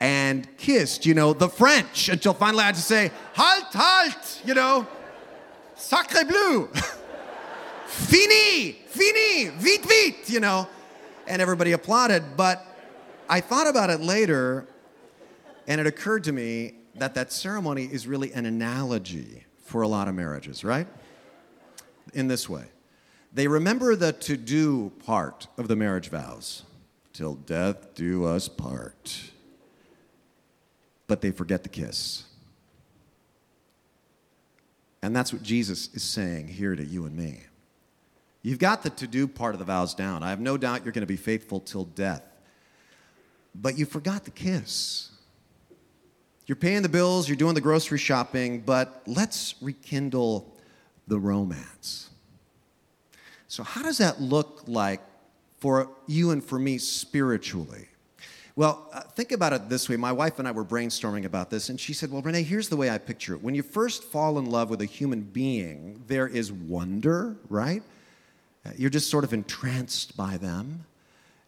and 0.00 0.56
kissed, 0.56 1.06
you 1.06 1.14
know, 1.14 1.32
the 1.32 1.48
French, 1.48 2.08
until 2.08 2.34
finally 2.34 2.62
I 2.62 2.66
had 2.66 2.74
to 2.74 2.80
say, 2.80 3.10
halt, 3.34 3.72
halt, 3.72 4.42
you 4.44 4.54
know, 4.54 4.86
sacre 5.76 6.24
bleu, 6.24 6.66
fini, 7.86 8.72
fini, 8.86 9.48
vite, 9.48 9.84
vite, 9.84 10.28
you 10.28 10.40
know. 10.40 10.68
And 11.26 11.40
everybody 11.40 11.72
applauded, 11.72 12.36
but 12.36 12.66
I 13.28 13.40
thought 13.40 13.68
about 13.68 13.90
it 13.90 14.00
later, 14.00 14.66
and 15.68 15.80
it 15.80 15.86
occurred 15.86 16.24
to 16.24 16.32
me 16.32 16.74
that 16.96 17.14
that 17.14 17.32
ceremony 17.32 17.84
is 17.84 18.06
really 18.06 18.32
an 18.32 18.44
analogy 18.44 19.44
for 19.64 19.82
a 19.82 19.88
lot 19.88 20.08
of 20.08 20.14
marriages, 20.14 20.64
right? 20.64 20.86
In 22.12 22.28
this 22.28 22.48
way. 22.48 22.64
They 23.34 23.48
remember 23.48 23.96
the 23.96 24.12
to 24.12 24.36
do 24.36 24.92
part 25.04 25.46
of 25.56 25.68
the 25.68 25.76
marriage 25.76 26.10
vows 26.10 26.64
till 27.12 27.34
death 27.34 27.94
do 27.94 28.24
us 28.24 28.48
part. 28.48 29.30
But 31.06 31.20
they 31.20 31.30
forget 31.30 31.62
the 31.62 31.68
kiss. 31.68 32.24
And 35.02 35.16
that's 35.16 35.32
what 35.32 35.42
Jesus 35.42 35.88
is 35.94 36.02
saying 36.02 36.48
here 36.48 36.76
to 36.76 36.84
you 36.84 37.06
and 37.06 37.16
me. 37.16 37.40
You've 38.42 38.58
got 38.58 38.82
the 38.82 38.90
to 38.90 39.06
do 39.06 39.26
part 39.26 39.54
of 39.54 39.58
the 39.58 39.64
vows 39.64 39.94
down. 39.94 40.22
I 40.22 40.30
have 40.30 40.40
no 40.40 40.56
doubt 40.56 40.84
you're 40.84 40.92
going 40.92 41.02
to 41.02 41.06
be 41.06 41.16
faithful 41.16 41.60
till 41.60 41.84
death. 41.84 42.22
But 43.54 43.78
you 43.78 43.86
forgot 43.86 44.24
the 44.24 44.30
kiss. 44.30 45.10
You're 46.46 46.56
paying 46.56 46.82
the 46.82 46.88
bills, 46.88 47.28
you're 47.28 47.36
doing 47.36 47.54
the 47.54 47.60
grocery 47.60 47.98
shopping, 47.98 48.60
but 48.60 49.02
let's 49.06 49.54
rekindle 49.62 50.52
the 51.06 51.18
romance. 51.18 52.10
So, 53.52 53.62
how 53.62 53.82
does 53.82 53.98
that 53.98 54.18
look 54.18 54.62
like 54.66 55.02
for 55.60 55.90
you 56.06 56.30
and 56.30 56.42
for 56.42 56.58
me 56.58 56.78
spiritually? 56.78 57.86
Well, 58.56 58.88
uh, 58.94 59.02
think 59.02 59.30
about 59.30 59.52
it 59.52 59.68
this 59.68 59.90
way. 59.90 59.98
My 59.98 60.10
wife 60.10 60.38
and 60.38 60.48
I 60.48 60.52
were 60.52 60.64
brainstorming 60.64 61.26
about 61.26 61.50
this, 61.50 61.68
and 61.68 61.78
she 61.78 61.92
said, 61.92 62.10
Well, 62.10 62.22
Rene, 62.22 62.44
here's 62.44 62.70
the 62.70 62.78
way 62.78 62.88
I 62.88 62.96
picture 62.96 63.34
it. 63.34 63.42
When 63.42 63.54
you 63.54 63.62
first 63.62 64.04
fall 64.04 64.38
in 64.38 64.46
love 64.46 64.70
with 64.70 64.80
a 64.80 64.86
human 64.86 65.20
being, 65.20 66.02
there 66.06 66.26
is 66.26 66.50
wonder, 66.50 67.36
right? 67.50 67.82
Uh, 68.64 68.70
you're 68.78 68.88
just 68.88 69.10
sort 69.10 69.22
of 69.22 69.34
entranced 69.34 70.16
by 70.16 70.38
them. 70.38 70.86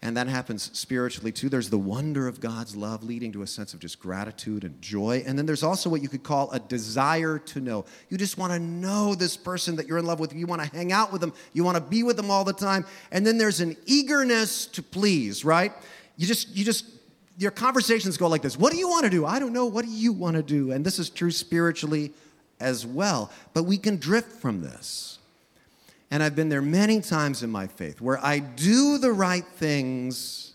And 0.04 0.18
that 0.18 0.28
happens 0.28 0.70
spiritually 0.78 1.32
too. 1.32 1.48
There's 1.48 1.70
the 1.70 1.78
wonder 1.78 2.28
of 2.28 2.38
God's 2.38 2.76
love 2.76 3.02
leading 3.02 3.32
to 3.32 3.42
a 3.42 3.46
sense 3.46 3.72
of 3.72 3.80
just 3.80 3.98
gratitude 3.98 4.62
and 4.62 4.80
joy. 4.82 5.24
And 5.26 5.38
then 5.38 5.46
there's 5.46 5.62
also 5.62 5.88
what 5.88 6.02
you 6.02 6.10
could 6.10 6.22
call 6.22 6.50
a 6.50 6.60
desire 6.60 7.38
to 7.38 7.60
know. 7.60 7.86
You 8.10 8.18
just 8.18 8.36
want 8.36 8.52
to 8.52 8.58
know 8.58 9.14
this 9.14 9.34
person 9.34 9.76
that 9.76 9.88
you're 9.88 9.96
in 9.96 10.04
love 10.04 10.20
with. 10.20 10.34
You 10.34 10.46
want 10.46 10.60
to 10.60 10.68
hang 10.76 10.92
out 10.92 11.10
with 11.10 11.22
them. 11.22 11.32
You 11.54 11.64
want 11.64 11.78
to 11.78 11.80
be 11.80 12.02
with 12.02 12.18
them 12.18 12.30
all 12.30 12.44
the 12.44 12.52
time. 12.52 12.84
And 13.12 13.26
then 13.26 13.38
there's 13.38 13.60
an 13.60 13.78
eagerness 13.86 14.66
to 14.66 14.82
please, 14.82 15.42
right? 15.42 15.72
You 16.18 16.26
just 16.26 16.54
you 16.54 16.66
just 16.66 16.84
your 17.38 17.50
conversations 17.50 18.18
go 18.18 18.28
like 18.28 18.42
this 18.42 18.58
What 18.58 18.72
do 18.72 18.78
you 18.78 18.90
want 18.90 19.04
to 19.04 19.10
do? 19.10 19.24
I 19.24 19.38
don't 19.38 19.54
know. 19.54 19.64
What 19.64 19.86
do 19.86 19.90
you 19.90 20.12
want 20.12 20.36
to 20.36 20.42
do? 20.42 20.70
And 20.72 20.84
this 20.84 20.98
is 20.98 21.08
true 21.08 21.30
spiritually 21.30 22.12
as 22.60 22.84
well. 22.84 23.30
But 23.54 23.62
we 23.62 23.78
can 23.78 23.96
drift 23.96 24.32
from 24.32 24.60
this. 24.60 25.18
And 26.10 26.22
I've 26.22 26.36
been 26.36 26.48
there 26.48 26.62
many 26.62 27.00
times 27.00 27.42
in 27.42 27.50
my 27.50 27.66
faith 27.66 28.00
where 28.00 28.24
I 28.24 28.38
do 28.38 28.98
the 28.98 29.12
right 29.12 29.44
things, 29.44 30.52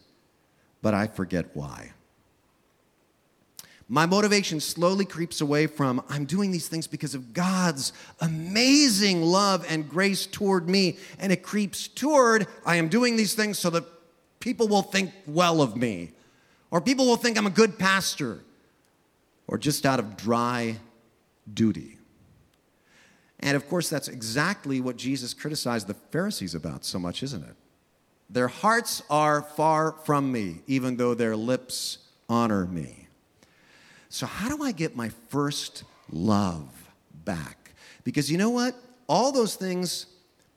but 0.81 0.93
I 0.93 1.07
forget 1.07 1.47
why. 1.53 1.91
My 3.91 4.05
motivation 4.05 4.59
slowly 4.59 5.03
creeps 5.03 5.41
away 5.41 5.65
from 5.65 6.03
I'm 6.09 6.25
doing 6.25 6.51
these 6.51 6.67
things 6.67 6.85
because 6.85 7.15
of 7.15 7.33
God's 7.33 7.91
amazing 8.21 9.23
love 9.23 9.65
and 9.67 9.89
grace 9.89 10.27
toward 10.27 10.69
me, 10.69 10.97
and 11.17 11.31
it 11.31 11.41
creeps 11.41 11.88
toward 11.88 12.47
I 12.65 12.75
am 12.75 12.88
doing 12.88 13.15
these 13.15 13.33
things 13.33 13.57
so 13.57 13.71
that 13.71 13.83
people 14.39 14.67
will 14.67 14.83
think 14.83 15.12
well 15.25 15.59
of 15.59 15.75
me, 15.75 16.12
or 16.69 16.81
people 16.81 17.07
will 17.07 17.17
think 17.17 17.35
I'm 17.35 17.47
a 17.47 17.51
good 17.51 17.79
pastor, 17.79 18.39
or 19.47 19.57
just 19.57 19.88
out 19.88 19.99
of 19.99 20.15
dry 20.15 20.77
duty. 21.51 21.98
And 23.41 23.56
of 23.56 23.67
course, 23.69 23.89
that's 23.89 24.08
exactly 24.08 24.82
what 24.82 24.97
Jesus 24.97 25.34
criticized 25.34 25.88
the 25.88 25.93
Pharisees 25.93 26.56
about 26.56 26.84
so 26.84 26.99
much, 26.99 27.23
isn't 27.23 27.43
it? 27.43 27.56
Their 28.30 28.47
hearts 28.47 29.02
are 29.10 29.41
far 29.41 29.93
from 30.04 30.32
me, 30.32 30.62
even 30.67 30.97
though 30.97 31.13
their 31.13 31.36
lips 31.36 31.99
honor 32.28 32.65
me. 32.65 33.08
So, 34.10 34.25
how 34.25 34.56
do 34.56 34.63
I 34.63 34.71
get 34.71 34.95
my 34.95 35.10
first 35.30 35.84
love 36.12 36.67
back? 37.25 37.73
Because 38.04 38.32
you 38.32 38.38
know 38.38 38.49
what? 38.49 38.75
All 39.08 39.32
those 39.32 39.56
things 39.56 40.06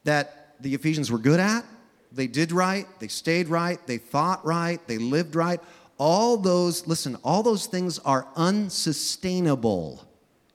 that 0.04 0.56
the 0.60 0.74
Ephesians 0.74 1.10
were 1.10 1.18
good 1.18 1.40
at, 1.40 1.64
they 2.10 2.26
did 2.26 2.52
right, 2.52 2.86
they 2.98 3.08
stayed 3.08 3.48
right, 3.48 3.78
they 3.86 3.98
thought 3.98 4.44
right, 4.44 4.86
they 4.86 4.98
lived 4.98 5.34
right. 5.34 5.60
All 5.98 6.36
those, 6.36 6.86
listen, 6.86 7.16
all 7.22 7.42
those 7.42 7.66
things 7.66 7.98
are 8.00 8.26
unsustainable 8.36 10.04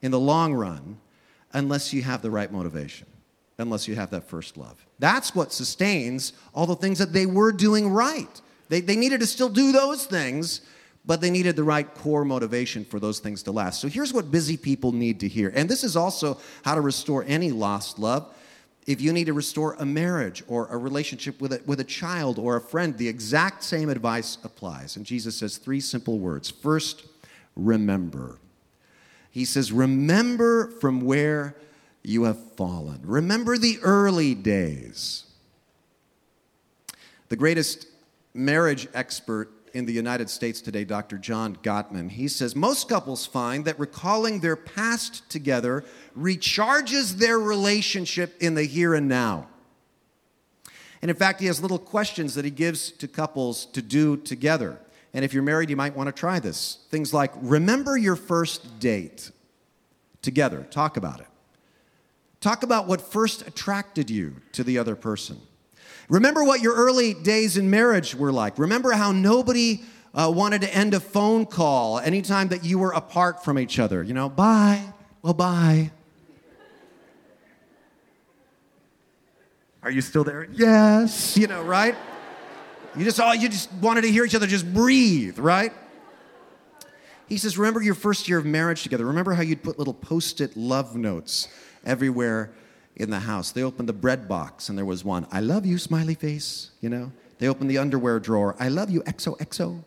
in 0.01 0.11
the 0.11 0.19
long 0.19 0.53
run 0.53 0.97
unless 1.53 1.93
you 1.93 2.01
have 2.03 2.21
the 2.21 2.31
right 2.31 2.51
motivation, 2.51 3.07
unless 3.57 3.87
you 3.87 3.95
have 3.95 4.09
that 4.11 4.27
first 4.27 4.57
love. 4.57 4.85
That's 4.99 5.33
what 5.33 5.53
sustains 5.53 6.33
all 6.53 6.65
the 6.65 6.75
things 6.75 6.99
that 6.99 7.13
they 7.13 7.25
were 7.25 7.51
doing 7.51 7.89
right. 7.89 8.41
They, 8.69 8.81
they 8.81 8.95
needed 8.95 9.19
to 9.21 9.27
still 9.27 9.49
do 9.49 9.71
those 9.71 10.05
things, 10.05 10.61
but 11.05 11.21
they 11.21 11.29
needed 11.29 11.55
the 11.55 11.63
right 11.63 11.91
core 11.95 12.25
motivation 12.25 12.83
for 12.83 12.99
those 12.99 13.19
things 13.19 13.43
to 13.43 13.51
last. 13.51 13.79
So 13.79 13.87
here's 13.87 14.13
what 14.13 14.29
busy 14.29 14.57
people 14.57 14.91
need 14.91 15.21
to 15.21 15.27
hear. 15.27 15.51
And 15.55 15.69
this 15.69 15.83
is 15.83 15.95
also 15.95 16.37
how 16.63 16.75
to 16.75 16.81
restore 16.81 17.23
any 17.27 17.51
lost 17.51 17.97
love. 17.97 18.33
If 18.85 19.01
you 19.01 19.11
need 19.11 19.25
to 19.25 19.33
restore 19.33 19.75
a 19.79 19.85
marriage 19.85 20.43
or 20.47 20.67
a 20.67 20.77
relationship 20.77 21.41
with 21.41 21.53
a, 21.53 21.61
with 21.65 21.79
a 21.79 21.85
child 21.85 22.39
or 22.39 22.55
a 22.55 22.61
friend, 22.61 22.97
the 22.97 23.07
exact 23.07 23.63
same 23.63 23.89
advice 23.89 24.37
applies. 24.43 24.95
And 24.95 25.05
Jesus 25.05 25.37
says 25.37 25.57
three 25.57 25.79
simple 25.79 26.19
words. 26.19 26.49
First, 26.49 27.05
remember. 27.55 28.37
He 29.31 29.45
says, 29.45 29.71
Remember 29.71 30.67
from 30.67 31.01
where 31.01 31.55
you 32.03 32.23
have 32.23 32.53
fallen. 32.53 33.01
Remember 33.03 33.57
the 33.57 33.79
early 33.81 34.33
days. 34.33 35.25
The 37.29 37.35
greatest 37.35 37.87
marriage 38.33 38.87
expert 38.93 39.51
in 39.73 39.85
the 39.85 39.93
United 39.93 40.29
States 40.29 40.61
today, 40.61 40.85
Dr. 40.85 41.17
John 41.17 41.57
Gottman, 41.57 42.09
he 42.09 42.27
says 42.29 42.55
most 42.55 42.87
couples 42.87 43.25
find 43.25 43.65
that 43.65 43.77
recalling 43.79 44.39
their 44.39 44.55
past 44.55 45.29
together 45.29 45.83
recharges 46.17 47.17
their 47.17 47.37
relationship 47.37 48.35
in 48.41 48.55
the 48.55 48.63
here 48.63 48.93
and 48.93 49.07
now. 49.07 49.47
And 51.01 51.11
in 51.11 51.17
fact, 51.17 51.41
he 51.41 51.47
has 51.47 51.61
little 51.61 51.77
questions 51.77 52.33
that 52.35 52.45
he 52.45 52.51
gives 52.51 52.91
to 52.91 53.07
couples 53.07 53.65
to 53.67 53.81
do 53.81 54.17
together. 54.17 54.79
And 55.13 55.23
if 55.25 55.33
you're 55.33 55.43
married, 55.43 55.69
you 55.69 55.75
might 55.75 55.95
want 55.95 56.07
to 56.07 56.13
try 56.13 56.39
this. 56.39 56.79
Things 56.89 57.13
like 57.13 57.31
remember 57.41 57.97
your 57.97 58.15
first 58.15 58.79
date 58.79 59.31
together, 60.21 60.67
talk 60.69 60.97
about 60.97 61.19
it. 61.19 61.27
Talk 62.39 62.63
about 62.63 62.87
what 62.87 63.01
first 63.01 63.47
attracted 63.47 64.09
you 64.09 64.35
to 64.51 64.63
the 64.63 64.77
other 64.77 64.95
person. 64.95 65.39
Remember 66.09 66.43
what 66.43 66.61
your 66.61 66.75
early 66.75 67.13
days 67.13 67.57
in 67.57 67.69
marriage 67.69 68.15
were 68.15 68.31
like. 68.31 68.59
Remember 68.59 68.91
how 68.91 69.11
nobody 69.11 69.81
uh, 70.13 70.31
wanted 70.33 70.61
to 70.61 70.73
end 70.73 70.93
a 70.93 70.99
phone 70.99 71.45
call 71.45 71.99
anytime 71.99 72.49
that 72.49 72.63
you 72.63 72.79
were 72.79 72.91
apart 72.91 73.43
from 73.43 73.59
each 73.59 73.79
other. 73.79 74.03
You 74.03 74.13
know, 74.13 74.29
bye, 74.29 74.81
well, 75.21 75.33
bye. 75.33 75.91
Are 79.83 79.91
you 79.91 80.01
still 80.01 80.23
there? 80.23 80.47
Yes. 80.51 81.37
You 81.37 81.47
know, 81.47 81.61
right? 81.63 81.95
You 82.97 83.03
just 83.03 83.19
all 83.19 83.35
you 83.35 83.47
just 83.47 83.71
wanted 83.73 84.01
to 84.01 84.11
hear 84.11 84.25
each 84.25 84.35
other 84.35 84.47
just 84.47 84.71
breathe, 84.73 85.37
right? 85.37 85.71
He 87.27 87.37
says, 87.37 87.57
Remember 87.57 87.81
your 87.81 87.95
first 87.95 88.27
year 88.27 88.39
of 88.39 88.45
marriage 88.45 88.83
together. 88.83 89.05
Remember 89.05 89.33
how 89.33 89.41
you'd 89.41 89.63
put 89.63 89.77
little 89.77 89.93
post 89.93 90.41
it 90.41 90.55
love 90.57 90.95
notes 90.95 91.47
everywhere 91.85 92.51
in 92.95 93.09
the 93.09 93.19
house. 93.19 93.51
They 93.51 93.63
opened 93.63 93.87
the 93.87 93.93
bread 93.93 94.27
box 94.27 94.69
and 94.69 94.77
there 94.77 94.85
was 94.85 95.05
one, 95.05 95.27
I 95.31 95.39
love 95.39 95.65
you, 95.65 95.77
smiley 95.77 96.15
face, 96.15 96.71
you 96.81 96.89
know. 96.89 97.11
They 97.39 97.47
opened 97.47 97.69
the 97.69 97.77
underwear 97.77 98.19
drawer, 98.19 98.55
I 98.59 98.69
love 98.69 98.89
you, 98.89 99.01
XOXO. 99.03 99.83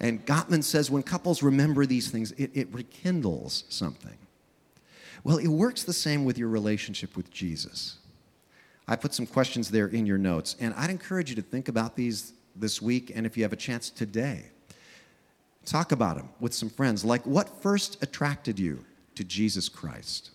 And 0.00 0.24
Gottman 0.26 0.62
says 0.62 0.90
when 0.90 1.02
couples 1.02 1.42
remember 1.42 1.86
these 1.86 2.10
things, 2.10 2.32
it, 2.32 2.50
it 2.54 2.72
rekindles 2.72 3.64
something. 3.68 4.16
Well, 5.24 5.38
it 5.38 5.48
works 5.48 5.82
the 5.82 5.92
same 5.92 6.24
with 6.24 6.38
your 6.38 6.48
relationship 6.48 7.16
with 7.16 7.30
Jesus. 7.30 7.98
I 8.88 8.96
put 8.96 9.14
some 9.14 9.26
questions 9.26 9.70
there 9.70 9.88
in 9.88 10.06
your 10.06 10.18
notes, 10.18 10.56
and 10.60 10.72
I'd 10.74 10.90
encourage 10.90 11.30
you 11.30 11.36
to 11.36 11.42
think 11.42 11.68
about 11.68 11.96
these 11.96 12.32
this 12.54 12.80
week, 12.80 13.12
and 13.14 13.26
if 13.26 13.36
you 13.36 13.42
have 13.42 13.52
a 13.52 13.56
chance 13.56 13.90
today, 13.90 14.44
talk 15.64 15.92
about 15.92 16.16
them 16.16 16.28
with 16.40 16.54
some 16.54 16.70
friends. 16.70 17.04
Like, 17.04 17.26
what 17.26 17.62
first 17.62 18.02
attracted 18.02 18.58
you 18.58 18.84
to 19.16 19.24
Jesus 19.24 19.68
Christ? 19.68 20.30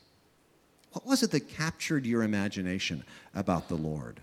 What 0.91 1.05
was 1.05 1.23
it 1.23 1.31
that 1.31 1.47
captured 1.47 2.05
your 2.05 2.23
imagination 2.23 3.03
about 3.33 3.69
the 3.69 3.75
Lord? 3.75 4.19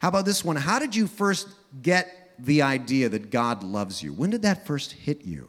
How 0.00 0.08
about 0.08 0.24
this 0.24 0.44
one? 0.44 0.56
How 0.56 0.78
did 0.78 0.94
you 0.94 1.06
first 1.06 1.48
get 1.82 2.34
the 2.38 2.62
idea 2.62 3.08
that 3.08 3.30
God 3.30 3.64
loves 3.64 4.02
you? 4.02 4.12
When 4.12 4.30
did 4.30 4.42
that 4.42 4.66
first 4.66 4.92
hit 4.92 5.24
you? 5.24 5.48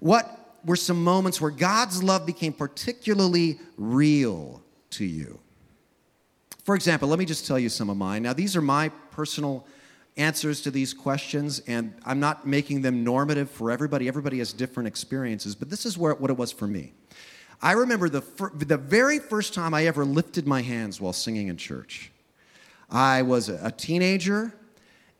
What 0.00 0.56
were 0.64 0.76
some 0.76 1.02
moments 1.02 1.40
where 1.40 1.50
God's 1.50 2.02
love 2.02 2.24
became 2.24 2.52
particularly 2.52 3.58
real 3.76 4.62
to 4.90 5.04
you? 5.04 5.38
For 6.64 6.74
example, 6.74 7.08
let 7.08 7.18
me 7.18 7.26
just 7.26 7.46
tell 7.46 7.58
you 7.58 7.68
some 7.68 7.90
of 7.90 7.96
mine. 7.98 8.22
Now, 8.22 8.32
these 8.32 8.56
are 8.56 8.62
my 8.62 8.88
personal 9.10 9.66
answers 10.16 10.62
to 10.62 10.70
these 10.70 10.94
questions, 10.94 11.60
and 11.66 11.94
I'm 12.06 12.20
not 12.20 12.46
making 12.46 12.80
them 12.80 13.04
normative 13.04 13.50
for 13.50 13.70
everybody. 13.70 14.08
Everybody 14.08 14.38
has 14.38 14.52
different 14.54 14.86
experiences, 14.86 15.54
but 15.54 15.68
this 15.68 15.84
is 15.84 15.98
where, 15.98 16.14
what 16.14 16.30
it 16.30 16.38
was 16.38 16.52
for 16.52 16.66
me. 16.66 16.92
I 17.60 17.72
remember 17.72 18.08
the, 18.08 18.22
fir- 18.22 18.50
the 18.54 18.78
very 18.78 19.18
first 19.18 19.52
time 19.52 19.74
I 19.74 19.84
ever 19.84 20.06
lifted 20.06 20.46
my 20.46 20.62
hands 20.62 21.00
while 21.00 21.12
singing 21.12 21.48
in 21.48 21.58
church. 21.58 22.10
I 22.90 23.22
was 23.22 23.50
a 23.50 23.70
teenager, 23.70 24.54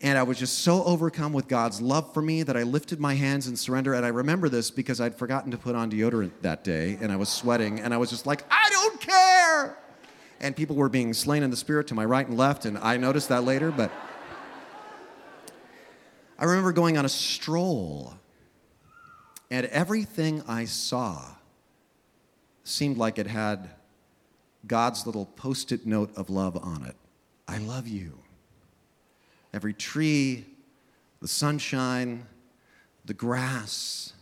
and 0.01 0.17
I 0.17 0.23
was 0.23 0.39
just 0.39 0.61
so 0.61 0.83
overcome 0.85 1.35
with 1.35 1.47
God's 1.47 1.83
love 1.83 2.15
for 2.15 2.23
me 2.23 2.43
that 2.43 2.57
I 2.57 2.63
lifted 2.63 3.01
my 3.01 3.15
hands 3.15 3.49
in 3.49 3.57
surrender. 3.57 3.93
And 3.95 4.07
I 4.07 4.11
remember 4.11 4.49
this 4.49 4.71
because 4.71 5.01
I'd 5.01 5.15
forgotten 5.15 5.51
to 5.51 5.59
put 5.59 5.75
on 5.75 5.91
deodorant 5.91 6.33
that 6.41 6.65
day, 6.65 6.97
and 7.03 7.13
I 7.13 7.17
was 7.17 7.29
sweating, 7.29 7.81
and 7.81 7.93
I 7.93 7.99
was 7.99 8.09
just 8.09 8.27
like, 8.27 8.45
I 8.51 8.69
don't 8.71 9.01
care! 9.01 9.79
And 10.45 10.55
people 10.55 10.77
were 10.77 10.91
being 10.91 11.15
slain 11.15 11.43
in 11.43 11.49
the 11.49 11.57
spirit 11.57 11.87
to 11.87 11.95
my 11.95 12.05
right 12.05 12.29
and 12.29 12.37
left, 12.37 12.67
and 12.67 12.77
I 12.77 12.99
noticed 12.99 13.31
that 13.31 13.45
later, 13.45 13.71
but. 13.71 13.91
I 16.39 16.45
remember 16.45 16.71
going 16.73 16.99
on 16.99 17.07
a 17.07 17.09
stroll, 17.09 18.13
and 19.51 19.65
everything 19.67 20.43
I 20.47 20.67
saw 20.67 21.25
seemed 22.63 22.99
like 22.99 23.19
it 23.19 23.27
had 23.27 23.71
God's 24.67 25.07
little 25.07 25.25
post 25.25 25.73
it 25.73 25.87
note 25.87 26.11
of 26.15 26.29
love 26.29 26.59
on 26.63 26.85
it. 26.85 26.97
I 27.47 27.57
love 27.57 27.87
you. 27.87 28.19
Every 29.55 29.73
tree, 29.73 30.45
the 31.23 31.29
sunshine, 31.29 32.27
the 33.05 33.15
grass 33.15 34.14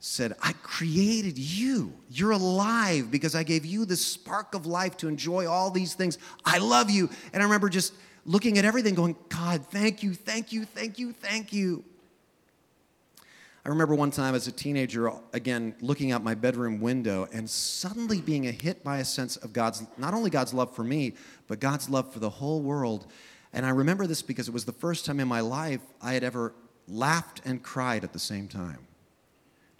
said, 0.00 0.34
I 0.42 0.52
created 0.62 1.38
you. 1.38 1.92
You're 2.08 2.30
alive 2.30 3.10
because 3.10 3.34
I 3.34 3.42
gave 3.42 3.64
you 3.64 3.84
the 3.84 3.96
spark 3.96 4.54
of 4.54 4.66
life 4.66 4.96
to 4.98 5.08
enjoy 5.08 5.48
all 5.48 5.70
these 5.70 5.94
things. 5.94 6.18
I 6.44 6.58
love 6.58 6.88
you. 6.88 7.10
And 7.32 7.42
I 7.42 7.46
remember 7.46 7.68
just 7.68 7.94
looking 8.24 8.58
at 8.58 8.64
everything 8.64 8.94
going, 8.94 9.16
God, 9.28 9.66
thank 9.66 10.02
you, 10.02 10.14
thank 10.14 10.52
you, 10.52 10.64
thank 10.64 10.98
you, 10.98 11.12
thank 11.12 11.52
you. 11.52 11.84
I 13.64 13.70
remember 13.70 13.94
one 13.94 14.10
time 14.10 14.34
as 14.34 14.46
a 14.46 14.52
teenager, 14.52 15.12
again, 15.32 15.74
looking 15.80 16.12
out 16.12 16.22
my 16.22 16.34
bedroom 16.34 16.80
window 16.80 17.28
and 17.32 17.50
suddenly 17.50 18.20
being 18.20 18.44
hit 18.44 18.84
by 18.84 18.98
a 18.98 19.04
sense 19.04 19.36
of 19.36 19.52
God's, 19.52 19.84
not 19.98 20.14
only 20.14 20.30
God's 20.30 20.54
love 20.54 20.74
for 20.74 20.84
me, 20.84 21.14
but 21.48 21.60
God's 21.60 21.90
love 21.90 22.12
for 22.12 22.18
the 22.18 22.30
whole 22.30 22.62
world. 22.62 23.06
And 23.52 23.66
I 23.66 23.70
remember 23.70 24.06
this 24.06 24.22
because 24.22 24.48
it 24.48 24.54
was 24.54 24.64
the 24.64 24.72
first 24.72 25.04
time 25.04 25.20
in 25.20 25.28
my 25.28 25.40
life 25.40 25.80
I 26.00 26.14
had 26.14 26.22
ever 26.24 26.54
laughed 26.86 27.42
and 27.44 27.62
cried 27.62 28.04
at 28.04 28.12
the 28.12 28.18
same 28.18 28.48
time. 28.48 28.87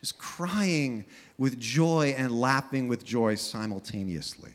Just 0.00 0.18
crying 0.18 1.04
with 1.38 1.58
joy 1.58 2.14
and 2.16 2.32
laughing 2.32 2.88
with 2.88 3.04
joy 3.04 3.34
simultaneously. 3.34 4.52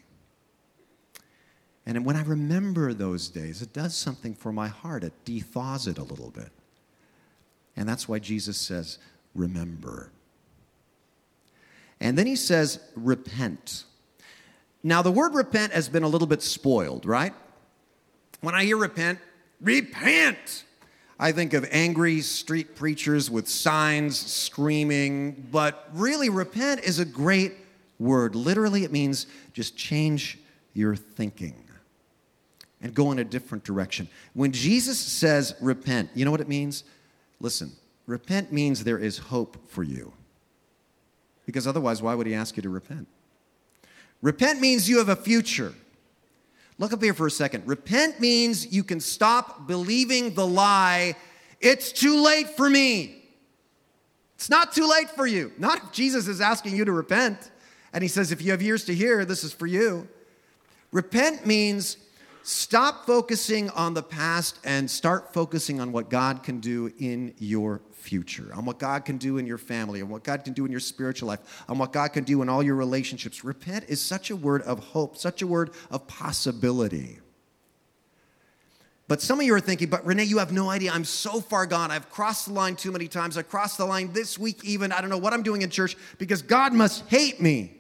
And 1.86 2.06
when 2.06 2.16
I 2.16 2.24
remember 2.24 2.94
those 2.94 3.28
days, 3.28 3.62
it 3.62 3.74
does 3.74 3.94
something 3.94 4.34
for 4.34 4.54
my 4.54 4.70
heart. 4.70 5.04
It 5.04 5.14
dethaws 5.26 5.88
it 5.88 5.98
a 5.98 6.04
little 6.04 6.30
bit. 6.30 6.50
And 7.76 7.90
that's 7.90 8.08
why 8.08 8.20
Jesus 8.20 8.58
says, 8.58 9.00
remember. 9.36 10.12
And 12.00 12.18
then 12.18 12.26
he 12.26 12.36
says, 12.36 12.80
repent. 12.96 13.84
Now, 14.82 15.02
the 15.02 15.12
word 15.12 15.34
repent 15.34 15.74
has 15.74 15.90
been 15.90 16.04
a 16.04 16.08
little 16.08 16.28
bit 16.28 16.42
spoiled, 16.42 17.06
right? 17.06 17.34
When 18.42 18.56
I 18.56 18.64
hear 18.64 18.78
repent, 18.78 19.20
repent. 19.62 20.66
I 21.24 21.32
think 21.32 21.54
of 21.54 21.66
angry 21.72 22.20
street 22.20 22.76
preachers 22.76 23.32
with 23.32 23.48
signs 23.48 24.20
screaming, 24.20 25.48
but 25.54 25.88
really, 25.94 26.28
repent 26.28 26.82
is 26.84 27.00
a 27.00 27.06
great 27.06 27.54
word. 27.98 28.36
Literally, 28.36 28.84
it 28.84 28.92
means 28.92 29.28
just 29.54 29.78
change 29.78 30.38
your 30.74 30.98
thinking 30.98 31.56
and 32.82 32.94
go 32.94 33.14
in 33.14 33.20
a 33.20 33.24
different 33.24 33.64
direction. 33.64 34.10
When 34.34 34.52
Jesus 34.52 35.00
says 35.00 35.56
repent, 35.62 36.10
you 36.14 36.26
know 36.26 36.32
what 36.32 36.42
it 36.42 36.50
means? 36.50 36.84
Listen, 37.40 37.72
repent 38.06 38.52
means 38.52 38.84
there 38.84 39.00
is 39.00 39.18
hope 39.18 39.70
for 39.70 39.84
you. 39.84 40.12
Because 41.46 41.66
otherwise, 41.66 42.02
why 42.02 42.16
would 42.16 42.28
he 42.28 42.36
ask 42.36 42.58
you 42.58 42.64
to 42.64 42.70
repent? 42.70 43.08
Repent 44.22 44.60
means 44.60 44.90
you 44.90 44.98
have 44.98 45.08
a 45.08 45.16
future. 45.16 45.74
Look 46.84 46.92
up 46.92 47.02
here 47.02 47.14
for 47.14 47.28
a 47.28 47.32
second. 47.32 47.66
Repent 47.66 48.20
means 48.20 48.74
you 48.74 48.84
can 48.84 49.00
stop 49.00 49.68
believing 49.68 50.34
the 50.34 50.46
lie, 50.46 51.16
it's 51.62 51.94
too 51.94 52.22
late 52.22 52.50
for 52.58 52.70
me. 52.70 53.24
It's 54.36 54.50
not 54.50 54.74
too 54.74 54.86
late 54.86 55.10
for 55.12 55.26
you. 55.26 55.54
Not 55.58 55.78
if 55.78 55.92
Jesus 55.94 56.28
is 56.28 56.42
asking 56.42 56.76
you 56.76 56.84
to 56.84 56.92
repent 56.92 57.52
and 57.94 58.02
he 58.02 58.10
says, 58.10 58.34
if 58.34 58.42
you 58.42 58.52
have 58.52 58.62
ears 58.62 58.84
to 58.84 58.94
hear, 58.94 59.24
this 59.24 59.46
is 59.46 59.54
for 59.54 59.66
you. 59.66 60.10
Repent 60.92 61.46
means 61.46 61.96
stop 62.42 63.06
focusing 63.06 63.70
on 63.70 63.94
the 63.94 64.04
past 64.04 64.60
and 64.66 64.92
start 64.92 65.34
focusing 65.34 65.80
on 65.80 65.94
what 65.94 66.10
God 66.10 66.44
can 66.44 66.60
do 66.60 66.92
in 67.00 67.34
your 67.40 67.80
future, 68.04 68.52
on 68.54 68.66
what 68.66 68.80
God 68.80 69.06
can 69.06 69.18
do 69.18 69.38
in 69.38 69.48
your 69.48 69.58
family, 69.58 70.02
on 70.02 70.10
what 70.10 70.24
God 70.24 70.44
can 70.44 70.52
do 70.52 70.66
in 70.66 70.72
your 70.72 70.82
spiritual 70.82 71.30
life, 71.30 71.64
on 71.70 71.78
what 71.78 71.94
God 71.94 72.10
can 72.10 72.26
do 72.26 72.42
in 72.42 72.50
all 72.50 72.62
your 72.62 72.76
relationships. 72.76 73.44
Repent 73.44 73.86
is 73.88 74.02
such 74.02 74.30
a 74.30 74.36
word 74.36 74.62
of 74.64 74.80
hope, 74.80 75.16
such 75.18 75.42
a 75.42 75.48
word 75.48 75.72
of 75.90 76.06
possibility. 76.08 77.20
But 79.08 79.22
some 79.22 79.40
of 79.40 79.46
you 79.46 79.54
are 79.54 79.62
thinking, 79.62 79.90
but 79.90 80.06
Rene, 80.06 80.24
you 80.24 80.38
have 80.38 80.52
no 80.52 80.70
idea. 80.70 80.92
I'm 80.92 81.06
so 81.06 81.40
far 81.40 81.66
gone. 81.66 81.92
I've 81.92 82.10
crossed 82.10 82.48
the 82.48 82.54
line 82.54 82.76
too 82.76 82.92
many 82.92 83.08
times. 83.08 83.38
I 83.38 83.42
crossed 83.42 83.78
the 83.78 83.86
line 83.86 84.12
this 84.12 84.38
week, 84.38 84.64
even. 84.64 84.92
I 84.92 85.02
don't 85.02 85.10
know 85.10 85.18
what 85.18 85.34
I'm 85.34 85.44
doing 85.44 85.62
in 85.62 85.70
church 85.70 85.96
because 86.18 86.42
God 86.42 86.74
must 86.74 87.08
hate 87.08 87.42
me. 87.42 87.76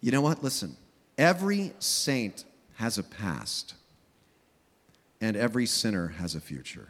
You 0.00 0.12
know 0.12 0.20
what? 0.20 0.42
Listen, 0.42 0.76
every 1.18 1.72
saint 1.78 2.44
has 2.74 2.98
a 2.98 3.02
past, 3.02 3.74
and 5.20 5.36
every 5.36 5.66
sinner 5.66 6.08
has 6.08 6.34
a 6.34 6.40
future. 6.40 6.88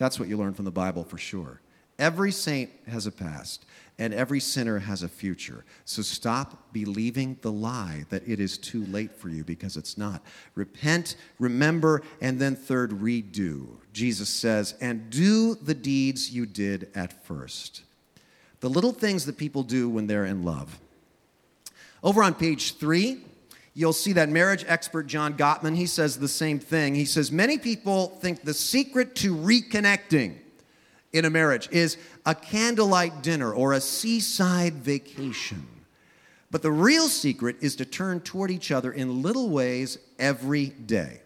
That's 0.00 0.18
what 0.18 0.30
you 0.30 0.38
learn 0.38 0.54
from 0.54 0.64
the 0.64 0.70
Bible 0.70 1.04
for 1.04 1.18
sure. 1.18 1.60
Every 1.98 2.32
saint 2.32 2.70
has 2.88 3.06
a 3.06 3.12
past, 3.12 3.66
and 3.98 4.14
every 4.14 4.40
sinner 4.40 4.78
has 4.78 5.02
a 5.02 5.08
future. 5.08 5.62
So 5.84 6.00
stop 6.00 6.72
believing 6.72 7.36
the 7.42 7.52
lie 7.52 8.06
that 8.08 8.26
it 8.26 8.40
is 8.40 8.56
too 8.56 8.86
late 8.86 9.14
for 9.14 9.28
you 9.28 9.44
because 9.44 9.76
it's 9.76 9.98
not. 9.98 10.22
Repent, 10.54 11.16
remember, 11.38 12.00
and 12.22 12.40
then 12.40 12.56
third, 12.56 12.92
redo. 12.92 13.66
Jesus 13.92 14.30
says, 14.30 14.74
and 14.80 15.10
do 15.10 15.54
the 15.54 15.74
deeds 15.74 16.30
you 16.30 16.46
did 16.46 16.88
at 16.94 17.26
first. 17.26 17.82
The 18.60 18.70
little 18.70 18.92
things 18.92 19.26
that 19.26 19.36
people 19.36 19.62
do 19.62 19.90
when 19.90 20.06
they're 20.06 20.24
in 20.24 20.44
love. 20.44 20.80
Over 22.02 22.22
on 22.22 22.32
page 22.32 22.78
three, 22.78 23.18
you'll 23.74 23.92
see 23.92 24.12
that 24.14 24.28
marriage 24.28 24.64
expert 24.68 25.06
John 25.06 25.34
Gottman, 25.34 25.76
he 25.76 25.86
says 25.86 26.18
the 26.18 26.28
same 26.28 26.58
thing. 26.58 26.94
He 26.94 27.04
says, 27.04 27.30
Many 27.30 27.58
people 27.58 28.08
think 28.20 28.42
the 28.42 28.54
secret 28.54 29.14
to 29.16 29.34
reconnecting 29.34 30.36
in 31.12 31.24
a 31.24 31.30
marriage 31.30 31.68
is 31.70 31.96
a 32.26 32.34
candlelight 32.34 33.22
dinner 33.22 33.52
or 33.52 33.72
a 33.72 33.80
seaside 33.80 34.74
vacation. 34.74 35.66
But 36.50 36.62
the 36.62 36.72
real 36.72 37.08
secret 37.08 37.56
is 37.60 37.76
to 37.76 37.84
turn 37.84 38.20
toward 38.20 38.50
each 38.50 38.72
other 38.72 38.92
in 38.92 39.22
little 39.22 39.50
ways 39.50 39.98
every 40.18 40.66
day. 40.66 41.20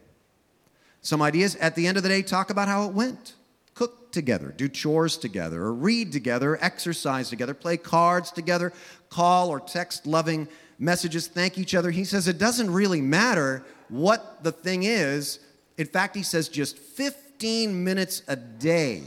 Some 1.01 1.23
ideas 1.23 1.57
at 1.57 1.75
the 1.75 1.87
end 1.87 1.97
of 1.97 2.03
the 2.03 2.09
day 2.09 2.23
talk 2.23 2.51
about 2.51 2.69
how 2.69 2.87
it 2.89 2.95
went. 2.95 3.35
Cook 3.75 4.13
together, 4.13 4.55
do 4.57 4.69
chores 4.69 5.17
together, 5.17 5.63
or 5.63 5.75
read 5.75 6.13
together, 6.13 6.59
exercise 6.61 7.29
together, 7.29 7.55
play 7.55 7.77
cards 7.77 8.31
together, 8.31 8.73
call 9.11 9.51
or 9.51 9.61
text 9.61 10.07
loving 10.07 10.49
messages, 10.79 11.27
thank 11.27 11.59
each 11.59 11.75
other. 11.75 11.91
He 11.91 12.05
says 12.05 12.29
it 12.29 12.39
doesn't 12.39 12.73
really 12.73 13.01
matter 13.01 13.65
what 13.89 14.43
the 14.43 14.53
thing 14.53 14.85
is. 14.85 15.41
In 15.77 15.87
fact, 15.87 16.15
he 16.17 16.23
says 16.23 16.49
just 16.49 16.79
15 16.79 17.83
minutes 17.85 18.23
a 18.29 18.37
day 18.37 19.03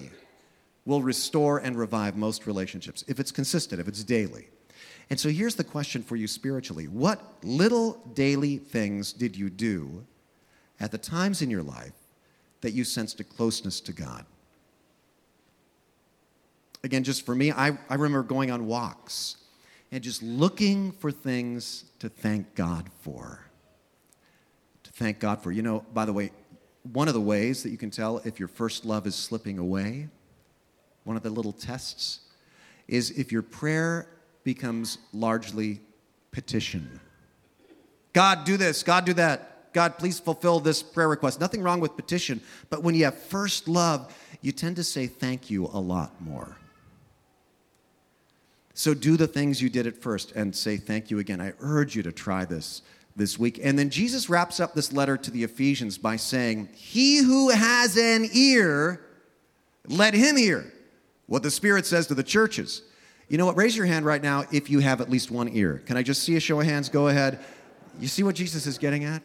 will 0.85 1.01
restore 1.01 1.59
and 1.59 1.77
revive 1.77 2.15
most 2.15 2.47
relationships 2.47 3.03
if 3.07 3.19
it's 3.19 3.31
consistent, 3.31 3.79
if 3.81 3.87
it's 3.87 4.03
daily. 4.03 4.47
And 5.09 5.19
so 5.19 5.29
here's 5.29 5.55
the 5.55 5.63
question 5.63 6.03
for 6.03 6.15
you 6.15 6.27
spiritually 6.27 6.87
What 6.87 7.21
little 7.43 8.01
daily 8.13 8.57
things 8.57 9.13
did 9.13 9.35
you 9.35 9.49
do 9.49 10.05
at 10.79 10.91
the 10.91 10.97
times 10.97 11.41
in 11.41 11.49
your 11.49 11.63
life 11.63 11.93
that 12.61 12.71
you 12.71 12.83
sensed 12.83 13.19
a 13.19 13.23
closeness 13.23 13.79
to 13.81 13.93
God? 13.93 14.25
Again, 16.83 17.03
just 17.03 17.25
for 17.25 17.35
me, 17.35 17.51
I, 17.51 17.77
I 17.89 17.95
remember 17.95 18.23
going 18.23 18.51
on 18.51 18.67
walks 18.67 19.37
and 19.91 20.03
just 20.03 20.21
looking 20.21 20.91
for 20.91 21.11
things 21.11 21.85
to 21.99 22.09
thank 22.09 22.55
God 22.55 22.89
for. 23.01 23.39
To 24.83 24.91
thank 24.91 25.19
God 25.19 25.41
for. 25.41 25.51
You 25.51 25.61
know, 25.61 25.85
by 25.93 26.05
the 26.05 26.13
way, 26.13 26.31
one 26.93 27.07
of 27.07 27.13
the 27.13 27.21
ways 27.21 27.63
that 27.63 27.69
you 27.69 27.77
can 27.77 27.89
tell 27.89 28.19
if 28.19 28.39
your 28.39 28.47
first 28.47 28.85
love 28.85 29.07
is 29.07 29.15
slipping 29.15 29.59
away, 29.59 30.07
one 31.03 31.17
of 31.17 31.23
the 31.23 31.29
little 31.29 31.51
tests, 31.51 32.19
is 32.87 33.11
if 33.11 33.31
your 33.31 33.41
prayer 33.41 34.07
becomes 34.43 34.97
largely 35.13 35.81
petition. 36.31 36.99
God, 38.13 38.45
do 38.45 38.57
this. 38.57 38.83
God, 38.83 39.05
do 39.05 39.13
that. 39.13 39.73
God, 39.73 39.97
please 39.97 40.19
fulfill 40.19 40.59
this 40.59 40.81
prayer 40.81 41.09
request. 41.09 41.39
Nothing 41.39 41.61
wrong 41.61 41.79
with 41.79 41.95
petition, 41.95 42.41
but 42.69 42.81
when 42.81 42.95
you 42.95 43.03
have 43.05 43.17
first 43.17 43.67
love, 43.67 44.15
you 44.41 44.51
tend 44.51 44.75
to 44.77 44.83
say 44.83 45.07
thank 45.07 45.49
you 45.51 45.65
a 45.65 45.79
lot 45.79 46.19
more. 46.21 46.57
So 48.77 48.93
do 48.93 49.17
the 49.17 49.25
things 49.25 49.59
you 49.59 49.71
did 49.71 49.87
at 49.87 49.97
first 49.97 50.33
and 50.33 50.55
say 50.55 50.77
thank 50.77 51.09
you 51.09 51.17
again. 51.17 51.41
I 51.41 51.53
urge 51.61 51.95
you 51.95 52.03
to 52.03 52.11
try 52.11 52.45
this 52.45 52.83
this 53.15 53.39
week. 53.39 53.59
And 53.63 53.77
then 53.77 53.89
Jesus 53.89 54.29
wraps 54.29 54.59
up 54.59 54.75
this 54.75 54.93
letter 54.93 55.17
to 55.17 55.31
the 55.31 55.43
Ephesians 55.43 55.97
by 55.97 56.15
saying, 56.17 56.69
He 56.75 57.17
who 57.17 57.49
has 57.49 57.97
an 57.97 58.29
ear, 58.33 59.01
let 59.87 60.13
him 60.13 60.37
hear 60.37 60.71
what 61.25 61.41
the 61.41 61.49
Spirit 61.49 61.87
says 61.87 62.05
to 62.07 62.13
the 62.13 62.21
churches. 62.21 62.83
You 63.29 63.39
know 63.39 63.47
what? 63.47 63.57
Raise 63.57 63.75
your 63.75 63.87
hand 63.87 64.05
right 64.05 64.21
now 64.21 64.43
if 64.51 64.69
you 64.69 64.77
have 64.77 65.01
at 65.01 65.09
least 65.09 65.31
one 65.31 65.49
ear. 65.49 65.81
Can 65.87 65.97
I 65.97 66.03
just 66.03 66.21
see 66.21 66.35
a 66.35 66.39
show 66.39 66.59
of 66.59 66.67
hands? 66.67 66.87
Go 66.87 67.07
ahead. 67.07 67.39
You 67.99 68.07
see 68.07 68.21
what 68.21 68.35
Jesus 68.35 68.67
is 68.67 68.77
getting 68.77 69.05
at? 69.05 69.23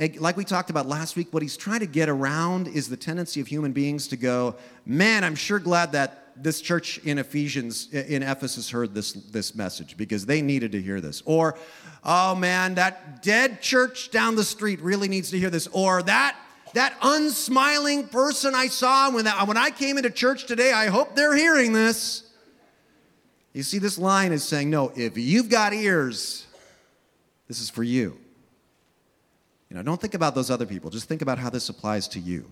Like 0.00 0.38
we 0.38 0.44
talked 0.44 0.70
about 0.70 0.86
last 0.86 1.14
week, 1.14 1.28
what 1.30 1.42
he's 1.42 1.58
trying 1.58 1.80
to 1.80 1.86
get 1.86 2.08
around 2.08 2.68
is 2.68 2.88
the 2.88 2.96
tendency 2.96 3.38
of 3.40 3.46
human 3.46 3.72
beings 3.72 4.08
to 4.08 4.16
go, 4.16 4.56
Man, 4.86 5.24
I'm 5.24 5.34
sure 5.34 5.58
glad 5.58 5.92
that 5.92 6.20
this 6.42 6.62
church 6.62 6.98
in 7.04 7.18
Ephesians, 7.18 7.92
in 7.92 8.22
Ephesus, 8.22 8.70
heard 8.70 8.94
this, 8.94 9.12
this 9.12 9.54
message 9.54 9.98
because 9.98 10.24
they 10.24 10.40
needed 10.40 10.72
to 10.72 10.80
hear 10.80 11.02
this. 11.02 11.22
Or, 11.26 11.58
oh 12.02 12.34
man, 12.34 12.76
that 12.76 13.22
dead 13.22 13.60
church 13.60 14.10
down 14.10 14.36
the 14.36 14.44
street 14.44 14.80
really 14.80 15.08
needs 15.08 15.30
to 15.32 15.38
hear 15.38 15.50
this. 15.50 15.66
Or 15.66 16.02
that, 16.04 16.34
that 16.72 16.94
unsmiling 17.02 18.08
person 18.08 18.54
I 18.54 18.68
saw 18.68 19.10
when, 19.10 19.26
that, 19.26 19.46
when 19.46 19.58
I 19.58 19.70
came 19.70 19.98
into 19.98 20.10
church 20.10 20.46
today, 20.46 20.72
I 20.72 20.86
hope 20.86 21.14
they're 21.14 21.36
hearing 21.36 21.74
this. 21.74 22.22
You 23.52 23.64
see, 23.64 23.78
this 23.78 23.98
line 23.98 24.32
is 24.32 24.44
saying, 24.44 24.70
no, 24.70 24.92
if 24.96 25.18
you've 25.18 25.50
got 25.50 25.74
ears, 25.74 26.46
this 27.48 27.60
is 27.60 27.68
for 27.68 27.82
you. 27.82 28.16
You 29.70 29.76
know, 29.76 29.82
don't 29.82 30.00
think 30.00 30.14
about 30.14 30.34
those 30.34 30.50
other 30.50 30.66
people. 30.66 30.90
Just 30.90 31.08
think 31.08 31.22
about 31.22 31.38
how 31.38 31.48
this 31.48 31.68
applies 31.68 32.08
to 32.08 32.20
you. 32.20 32.50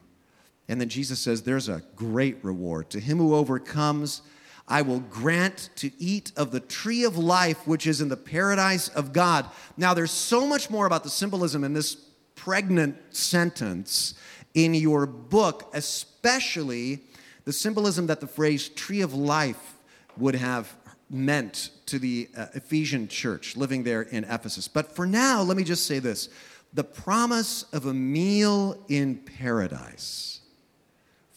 And 0.69 0.81
then 0.81 0.89
Jesus 0.89 1.19
says, 1.19 1.43
There's 1.43 1.69
a 1.69 1.83
great 1.97 2.39
reward. 2.43 2.91
To 2.91 3.01
him 3.01 3.19
who 3.19 3.35
overcomes, 3.35 4.23
I 4.69 4.83
will 4.83 5.01
grant 5.01 5.71
to 5.77 5.91
eat 5.99 6.31
of 6.37 6.53
the 6.53 6.61
tree 6.61 7.05
of 7.05 7.19
life, 7.19 7.67
which 7.67 7.87
is 7.87 8.01
in 8.01 8.09
the 8.09 8.17
paradise 8.17 8.89
of 8.89 9.13
God. 9.13 9.47
Now, 9.77 9.95
there's 9.95 10.13
so 10.13 10.47
much 10.47 10.71
more 10.71 10.87
about 10.87 11.03
the 11.03 11.11
symbolism 11.11 11.65
in 11.65 11.73
this 11.73 11.97
pregnant 12.37 12.97
sentence 13.11 14.15
in 14.55 14.75
your 14.75 15.07
book, 15.07 15.71
especially 15.75 17.01
the 17.45 17.53
symbolism 17.53 18.07
that 18.07 18.21
the 18.21 18.27
phrase 18.27 18.69
tree 18.69 19.01
of 19.01 19.15
life 19.15 19.75
would 20.17 20.35
have 20.35 20.73
meant 21.11 21.71
to 21.87 21.99
the 21.99 22.29
uh, 22.37 22.47
Ephesian 22.55 23.09
church 23.09 23.57
living 23.57 23.83
there 23.83 24.03
in 24.03 24.25
Ephesus. 24.25 24.69
But 24.69 24.95
for 24.95 25.07
now, 25.07 25.43
let 25.43 25.57
me 25.57 25.65
just 25.65 25.87
say 25.87 25.99
this 25.99 26.29
the 26.73 26.85
promise 26.85 27.65
of 27.73 27.87
a 27.87 27.95
meal 27.95 28.83
in 28.89 29.17
paradise 29.17 30.41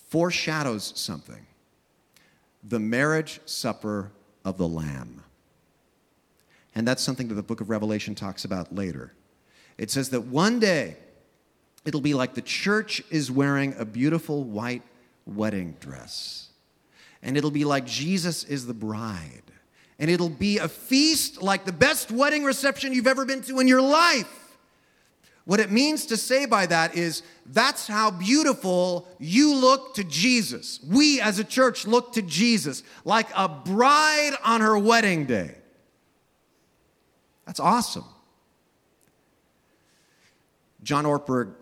foreshadows 0.10 0.94
something 0.96 1.46
the 2.64 2.80
marriage 2.80 3.40
supper 3.46 4.12
of 4.46 4.58
the 4.58 4.68
Lamb. 4.68 5.24
And 6.76 6.88
that's 6.88 7.02
something 7.02 7.28
that 7.30 7.34
the 7.34 7.44
book 7.44 7.60
of 7.60 7.72
Revelation 7.72 8.14
talks 8.14 8.46
about 8.46 8.74
later. 8.76 9.14
It 9.80 9.90
says 9.90 10.12
that 10.12 10.22
one 10.22 10.60
day 10.60 10.96
It'll 11.84 12.02
be 12.02 12.14
like 12.14 12.36
the 12.36 12.42
church 12.42 13.02
is 13.10 13.32
wearing 13.32 13.74
a 13.78 13.86
beautiful 13.86 14.44
white 14.44 14.84
wedding 15.26 15.76
dress. 15.80 16.50
And 17.24 17.38
it'll 17.38 17.52
be 17.52 17.66
like 17.66 17.86
Jesus 17.86 18.44
is 18.44 18.68
the 18.68 18.74
bride. 18.74 19.44
And 19.98 20.10
it'll 20.10 20.30
be 20.30 20.58
a 20.58 20.68
feast 20.68 21.42
like 21.42 21.66
the 21.66 21.72
best 21.72 22.12
wedding 22.12 22.44
reception 22.44 22.94
you've 22.94 23.08
ever 23.08 23.26
been 23.26 23.42
to 23.44 23.60
in 23.60 23.68
your 23.68 23.82
life. 23.82 24.41
What 25.46 25.60
it 25.60 25.72
means 25.72 26.06
to 26.08 26.18
say 26.18 26.46
by 26.46 26.68
that 26.68 26.96
is 26.96 27.24
that's 27.48 27.88
how 27.88 28.12
beautiful 28.12 29.08
you 29.20 29.56
look 29.56 29.96
to 29.96 30.04
Jesus. 30.04 30.80
We 30.88 31.20
as 31.20 31.40
a 31.40 31.44
church 31.44 31.88
look 31.88 32.14
to 32.14 32.22
Jesus 32.22 32.84
like 33.06 33.28
a 33.36 33.50
bride 33.50 34.34
on 34.44 34.62
her 34.62 34.78
wedding 34.78 35.26
day. 35.26 35.56
That's 37.46 37.60
awesome. 37.60 38.06
John 40.84 41.06
Ortberg 41.06 41.54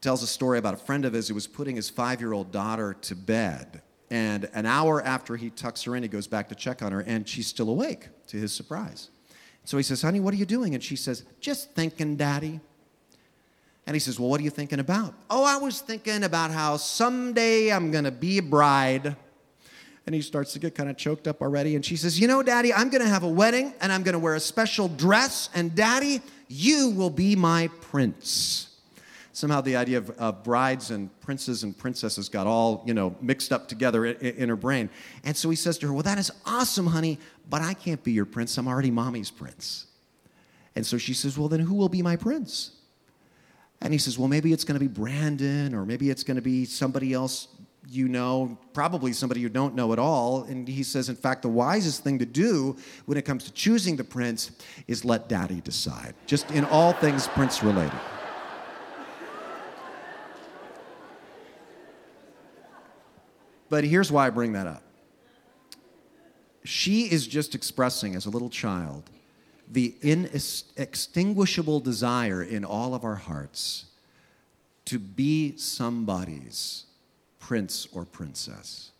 tells 0.00 0.22
a 0.22 0.26
story 0.26 0.58
about 0.58 0.74
a 0.74 0.78
friend 0.78 1.04
of 1.04 1.12
his 1.12 1.28
who 1.28 1.34
was 1.34 1.46
putting 1.46 1.76
his 1.76 1.90
five 1.90 2.20
year 2.20 2.32
old 2.32 2.52
daughter 2.52 2.94
to 3.02 3.14
bed. 3.14 3.82
And 4.10 4.48
an 4.54 4.66
hour 4.66 5.02
after 5.02 5.36
he 5.36 5.50
tucks 5.50 5.82
her 5.82 5.96
in, 5.96 6.02
he 6.02 6.08
goes 6.08 6.26
back 6.26 6.48
to 6.50 6.54
check 6.54 6.80
on 6.80 6.92
her, 6.92 7.00
and 7.00 7.28
she's 7.28 7.48
still 7.48 7.68
awake 7.68 8.08
to 8.28 8.36
his 8.36 8.52
surprise. 8.52 9.10
So 9.64 9.76
he 9.76 9.82
says, 9.82 10.00
Honey, 10.00 10.20
what 10.20 10.32
are 10.32 10.36
you 10.36 10.46
doing? 10.46 10.74
And 10.74 10.82
she 10.82 10.94
says, 10.94 11.24
Just 11.40 11.72
thinking, 11.72 12.16
Daddy. 12.16 12.60
And 13.86 13.94
he 13.94 14.00
says, 14.00 14.18
Well, 14.18 14.28
what 14.28 14.40
are 14.40 14.44
you 14.44 14.50
thinking 14.50 14.80
about? 14.80 15.14
Oh, 15.30 15.44
I 15.44 15.56
was 15.56 15.80
thinking 15.80 16.24
about 16.24 16.50
how 16.50 16.76
someday 16.76 17.72
I'm 17.72 17.90
going 17.90 18.04
to 18.04 18.10
be 18.10 18.38
a 18.38 18.42
bride. 18.42 19.16
And 20.06 20.14
he 20.14 20.22
starts 20.22 20.52
to 20.52 20.60
get 20.60 20.74
kind 20.74 20.88
of 20.88 20.96
choked 20.96 21.26
up 21.26 21.42
already. 21.42 21.74
And 21.74 21.84
she 21.84 21.96
says, 21.96 22.18
You 22.18 22.28
know, 22.28 22.42
Daddy, 22.42 22.72
I'm 22.72 22.90
going 22.90 23.02
to 23.02 23.08
have 23.08 23.22
a 23.22 23.28
wedding 23.28 23.74
and 23.80 23.92
I'm 23.92 24.02
going 24.02 24.14
to 24.14 24.18
wear 24.18 24.34
a 24.34 24.40
special 24.40 24.88
dress. 24.88 25.50
And 25.54 25.74
Daddy, 25.74 26.20
you 26.48 26.90
will 26.90 27.10
be 27.10 27.36
my 27.36 27.68
prince. 27.80 28.76
Somehow 29.32 29.60
the 29.60 29.76
idea 29.76 29.98
of, 29.98 30.10
of 30.12 30.42
brides 30.42 30.90
and 30.90 31.10
princes 31.20 31.62
and 31.62 31.76
princesses 31.76 32.28
got 32.28 32.46
all, 32.46 32.82
you 32.86 32.94
know, 32.94 33.14
mixed 33.20 33.52
up 33.52 33.68
together 33.68 34.06
in, 34.06 34.16
in 34.16 34.48
her 34.48 34.56
brain. 34.56 34.88
And 35.24 35.36
so 35.36 35.50
he 35.50 35.56
says 35.56 35.76
to 35.78 35.86
her, 35.86 35.92
Well, 35.92 36.04
that 36.04 36.18
is 36.18 36.32
awesome, 36.44 36.86
honey, 36.86 37.18
but 37.48 37.62
I 37.62 37.74
can't 37.74 38.02
be 38.02 38.12
your 38.12 38.24
prince. 38.24 38.56
I'm 38.58 38.66
already 38.66 38.90
mommy's 38.90 39.30
prince. 39.30 39.86
And 40.74 40.86
so 40.86 40.98
she 40.98 41.14
says, 41.14 41.38
Well, 41.38 41.48
then 41.48 41.60
who 41.60 41.74
will 41.74 41.88
be 41.88 42.02
my 42.02 42.16
prince? 42.16 42.75
And 43.80 43.92
he 43.92 43.98
says, 43.98 44.18
Well, 44.18 44.28
maybe 44.28 44.52
it's 44.52 44.64
going 44.64 44.78
to 44.78 44.84
be 44.84 44.88
Brandon, 44.88 45.74
or 45.74 45.84
maybe 45.84 46.10
it's 46.10 46.22
going 46.22 46.36
to 46.36 46.42
be 46.42 46.64
somebody 46.64 47.12
else 47.12 47.48
you 47.88 48.08
know, 48.08 48.58
probably 48.72 49.12
somebody 49.12 49.40
you 49.40 49.48
don't 49.48 49.74
know 49.74 49.92
at 49.92 49.98
all. 49.98 50.42
And 50.44 50.66
he 50.66 50.82
says, 50.82 51.08
in 51.08 51.16
fact, 51.16 51.42
the 51.42 51.48
wisest 51.48 52.02
thing 52.02 52.18
to 52.18 52.26
do 52.26 52.76
when 53.04 53.16
it 53.16 53.22
comes 53.22 53.44
to 53.44 53.52
choosing 53.52 53.96
the 53.96 54.04
prince 54.04 54.50
is 54.88 55.04
let 55.04 55.28
daddy 55.28 55.60
decide, 55.60 56.14
just 56.26 56.50
in 56.50 56.64
all 56.64 56.92
things 56.94 57.28
prince 57.28 57.62
related. 57.62 57.98
But 63.68 63.84
here's 63.84 64.12
why 64.12 64.26
I 64.26 64.30
bring 64.30 64.52
that 64.52 64.66
up. 64.66 64.82
She 66.64 67.02
is 67.02 67.26
just 67.26 67.54
expressing, 67.54 68.16
as 68.16 68.26
a 68.26 68.30
little 68.30 68.50
child, 68.50 69.10
the 69.70 69.94
inextinguishable 70.02 71.80
desire 71.80 72.42
in 72.42 72.64
all 72.64 72.94
of 72.94 73.04
our 73.04 73.16
hearts 73.16 73.86
to 74.86 74.98
be 74.98 75.56
somebody's 75.56 76.84
prince 77.40 77.88
or 77.92 78.04
princess. 78.04 78.90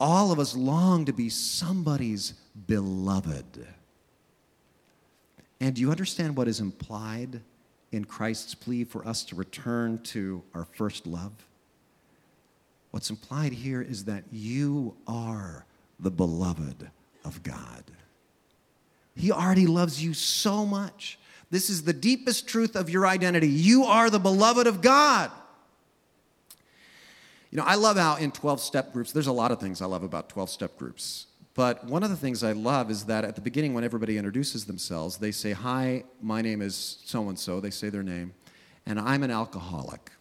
All 0.00 0.30
of 0.30 0.38
us 0.38 0.56
long 0.56 1.04
to 1.06 1.12
be 1.12 1.28
somebody's 1.28 2.34
beloved. 2.66 3.66
And 5.60 5.74
do 5.74 5.80
you 5.80 5.90
understand 5.90 6.36
what 6.36 6.46
is 6.46 6.60
implied 6.60 7.40
in 7.90 8.04
Christ's 8.04 8.54
plea 8.54 8.84
for 8.84 9.06
us 9.06 9.24
to 9.24 9.34
return 9.34 9.98
to 10.04 10.42
our 10.54 10.64
first 10.64 11.06
love? 11.06 11.32
What's 12.92 13.10
implied 13.10 13.52
here 13.52 13.82
is 13.82 14.04
that 14.04 14.24
you 14.30 14.94
are 15.06 15.66
the 15.98 16.10
beloved 16.10 16.88
of 17.24 17.42
God. 17.42 17.84
He 19.18 19.32
already 19.32 19.66
loves 19.66 20.02
you 20.02 20.14
so 20.14 20.64
much. 20.64 21.18
This 21.50 21.70
is 21.70 21.82
the 21.82 21.92
deepest 21.92 22.46
truth 22.46 22.76
of 22.76 22.88
your 22.88 23.06
identity. 23.06 23.48
You 23.48 23.84
are 23.84 24.10
the 24.10 24.18
beloved 24.18 24.66
of 24.66 24.80
God. 24.80 25.30
You 27.50 27.56
know, 27.56 27.64
I 27.66 27.76
love 27.76 27.96
how 27.96 28.16
in 28.16 28.30
12 28.30 28.60
step 28.60 28.92
groups, 28.92 29.12
there's 29.12 29.26
a 29.26 29.32
lot 29.32 29.50
of 29.50 29.58
things 29.58 29.80
I 29.80 29.86
love 29.86 30.02
about 30.02 30.28
12 30.28 30.50
step 30.50 30.76
groups. 30.76 31.26
But 31.54 31.84
one 31.86 32.04
of 32.04 32.10
the 32.10 32.16
things 32.16 32.44
I 32.44 32.52
love 32.52 32.90
is 32.90 33.06
that 33.06 33.24
at 33.24 33.34
the 33.34 33.40
beginning, 33.40 33.74
when 33.74 33.82
everybody 33.82 34.16
introduces 34.16 34.66
themselves, 34.66 35.16
they 35.16 35.32
say, 35.32 35.52
Hi, 35.52 36.04
my 36.22 36.42
name 36.42 36.62
is 36.62 36.98
so 37.04 37.28
and 37.28 37.38
so. 37.38 37.58
They 37.58 37.70
say 37.70 37.88
their 37.88 38.02
name, 38.02 38.34
and 38.86 39.00
I'm 39.00 39.24
an 39.24 39.30
alcoholic. 39.30 40.12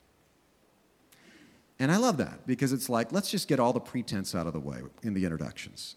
And 1.79 1.91
I 1.91 1.97
love 1.97 2.17
that 2.17 2.47
because 2.47 2.73
it's 2.73 2.89
like, 2.89 3.11
let's 3.11 3.29
just 3.29 3.47
get 3.47 3.59
all 3.59 3.71
the 3.71 3.79
pretense 3.79 4.33
out 4.33 4.47
of 4.47 4.53
the 4.53 4.59
way 4.59 4.79
in 5.03 5.13
the 5.13 5.25
introductions. 5.25 5.95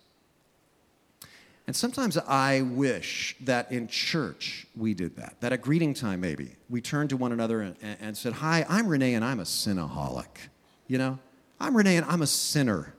And 1.70 1.76
sometimes 1.76 2.18
I 2.18 2.62
wish 2.62 3.36
that 3.42 3.70
in 3.70 3.86
church 3.86 4.66
we 4.74 4.92
did 4.92 5.14
that, 5.18 5.36
that 5.38 5.52
at 5.52 5.62
greeting 5.62 5.94
time 5.94 6.20
maybe 6.20 6.56
we 6.68 6.80
turned 6.80 7.10
to 7.10 7.16
one 7.16 7.30
another 7.30 7.60
and, 7.60 7.76
and 8.00 8.16
said, 8.16 8.32
Hi, 8.32 8.66
I'm 8.68 8.88
Rene 8.88 9.14
and 9.14 9.24
I'm 9.24 9.38
a 9.38 9.44
sinaholic. 9.44 10.48
You 10.88 10.98
know, 10.98 11.20
I'm 11.60 11.76
Rene 11.76 11.98
and 11.98 12.06
I'm 12.06 12.22
a 12.22 12.26
sinner. 12.26 12.92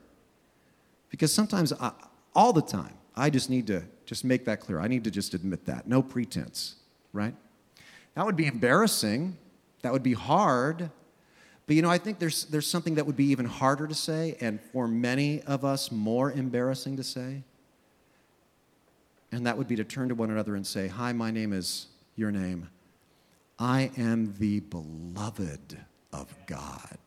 Because 1.10 1.30
sometimes, 1.30 1.74
I, 1.74 1.92
all 2.34 2.54
the 2.54 2.62
time, 2.62 2.94
I 3.14 3.28
just 3.28 3.50
need 3.50 3.66
to 3.66 3.82
just 4.06 4.24
make 4.24 4.46
that 4.46 4.60
clear. 4.60 4.80
I 4.80 4.88
need 4.88 5.04
to 5.04 5.10
just 5.10 5.34
admit 5.34 5.66
that. 5.66 5.86
No 5.86 6.02
pretense, 6.02 6.76
right? 7.12 7.34
That 8.14 8.24
would 8.24 8.36
be 8.36 8.46
embarrassing. 8.46 9.36
That 9.82 9.92
would 9.92 10.02
be 10.02 10.14
hard. 10.14 10.90
But 11.66 11.76
you 11.76 11.82
know, 11.82 11.90
I 11.90 11.98
think 11.98 12.18
there's, 12.18 12.46
there's 12.46 12.68
something 12.68 12.94
that 12.94 13.04
would 13.04 13.16
be 13.16 13.26
even 13.26 13.44
harder 13.44 13.86
to 13.86 13.94
say, 13.94 14.38
and 14.40 14.58
for 14.72 14.88
many 14.88 15.42
of 15.42 15.62
us, 15.62 15.92
more 15.92 16.32
embarrassing 16.32 16.96
to 16.96 17.04
say. 17.04 17.42
And 19.32 19.46
that 19.46 19.56
would 19.56 19.66
be 19.66 19.76
to 19.76 19.84
turn 19.84 20.10
to 20.10 20.14
one 20.14 20.30
another 20.30 20.54
and 20.54 20.66
say, 20.66 20.88
Hi, 20.88 21.12
my 21.12 21.30
name 21.30 21.52
is 21.52 21.86
your 22.14 22.30
name. 22.30 22.68
I 23.58 23.90
am 23.96 24.34
the 24.38 24.60
beloved 24.60 25.78
of 26.12 26.34
God. 26.46 26.98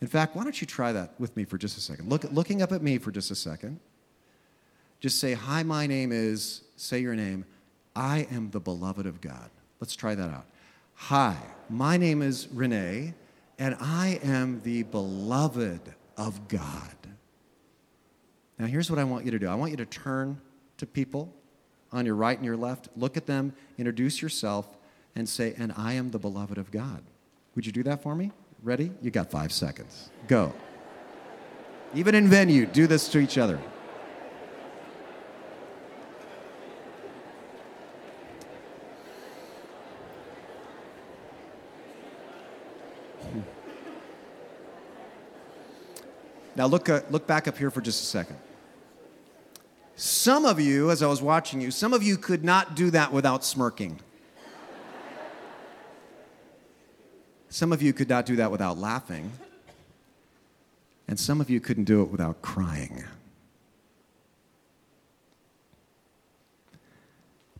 In 0.00 0.08
fact, 0.08 0.36
why 0.36 0.44
don't 0.44 0.60
you 0.60 0.66
try 0.66 0.92
that 0.92 1.18
with 1.18 1.36
me 1.36 1.44
for 1.44 1.56
just 1.56 1.78
a 1.78 1.80
second? 1.80 2.10
Look, 2.10 2.24
looking 2.32 2.60
up 2.60 2.72
at 2.72 2.82
me 2.82 2.98
for 2.98 3.10
just 3.10 3.30
a 3.30 3.34
second. 3.34 3.80
Just 5.00 5.20
say, 5.20 5.34
Hi, 5.34 5.62
my 5.62 5.86
name 5.86 6.10
is, 6.12 6.62
say 6.76 6.98
your 6.98 7.14
name. 7.14 7.44
I 7.94 8.26
am 8.30 8.50
the 8.50 8.60
beloved 8.60 9.06
of 9.06 9.20
God. 9.20 9.50
Let's 9.80 9.96
try 9.96 10.14
that 10.14 10.30
out. 10.30 10.46
Hi, 10.94 11.36
my 11.70 11.96
name 11.96 12.22
is 12.22 12.48
Rene, 12.52 13.14
and 13.58 13.76
I 13.80 14.18
am 14.22 14.60
the 14.64 14.82
beloved 14.84 15.94
of 16.16 16.48
God. 16.48 17.05
Now, 18.58 18.66
here's 18.66 18.90
what 18.90 18.98
I 18.98 19.04
want 19.04 19.24
you 19.24 19.30
to 19.32 19.38
do 19.38 19.48
I 19.48 19.54
want 19.54 19.70
you 19.70 19.76
to 19.78 19.86
turn 19.86 20.40
to 20.78 20.86
people 20.86 21.32
on 21.92 22.04
your 22.04 22.14
right 22.14 22.36
and 22.36 22.44
your 22.44 22.56
left, 22.56 22.88
look 22.96 23.16
at 23.16 23.26
them, 23.26 23.54
introduce 23.78 24.20
yourself, 24.20 24.76
and 25.14 25.28
say, 25.28 25.54
And 25.56 25.72
I 25.76 25.94
am 25.94 26.10
the 26.10 26.18
beloved 26.18 26.58
of 26.58 26.70
God. 26.70 27.02
Would 27.54 27.66
you 27.66 27.72
do 27.72 27.82
that 27.84 28.02
for 28.02 28.14
me? 28.14 28.32
Ready? 28.62 28.90
You 29.00 29.10
got 29.10 29.30
five 29.30 29.52
seconds. 29.52 30.10
Go. 30.28 30.52
Even 31.94 32.14
in 32.14 32.28
venue, 32.28 32.66
do 32.66 32.86
this 32.86 33.08
to 33.10 33.18
each 33.18 33.38
other. 33.38 33.60
Now 46.56 46.66
look, 46.66 46.88
uh, 46.88 47.02
look 47.10 47.26
back 47.26 47.46
up 47.46 47.58
here 47.58 47.70
for 47.70 47.80
just 47.80 48.02
a 48.02 48.06
second. 48.06 48.36
Some 49.94 50.44
of 50.44 50.58
you, 50.58 50.90
as 50.90 51.02
I 51.02 51.06
was 51.06 51.22
watching 51.22 51.60
you, 51.60 51.70
some 51.70 51.92
of 51.92 52.02
you 52.02 52.16
could 52.16 52.44
not 52.44 52.74
do 52.74 52.90
that 52.90 53.12
without 53.12 53.44
smirking. 53.44 54.00
Some 57.48 57.72
of 57.72 57.80
you 57.80 57.92
could 57.92 58.08
not 58.08 58.26
do 58.26 58.36
that 58.36 58.50
without 58.50 58.76
laughing. 58.76 59.32
And 61.08 61.18
some 61.18 61.40
of 61.40 61.48
you 61.48 61.60
couldn't 61.60 61.84
do 61.84 62.02
it 62.02 62.10
without 62.10 62.42
crying. 62.42 63.04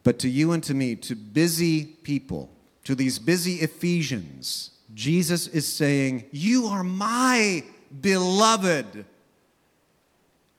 But 0.02 0.18
to 0.20 0.28
you 0.28 0.52
and 0.52 0.62
to 0.64 0.74
me, 0.74 0.96
to 0.96 1.14
busy 1.14 1.84
people, 1.84 2.50
to 2.84 2.94
these 2.94 3.18
busy 3.18 3.56
Ephesians, 3.56 4.70
Jesus 4.94 5.46
is 5.48 5.66
saying, 5.66 6.24
You 6.30 6.66
are 6.66 6.84
my 6.84 7.64
beloved. 8.00 9.04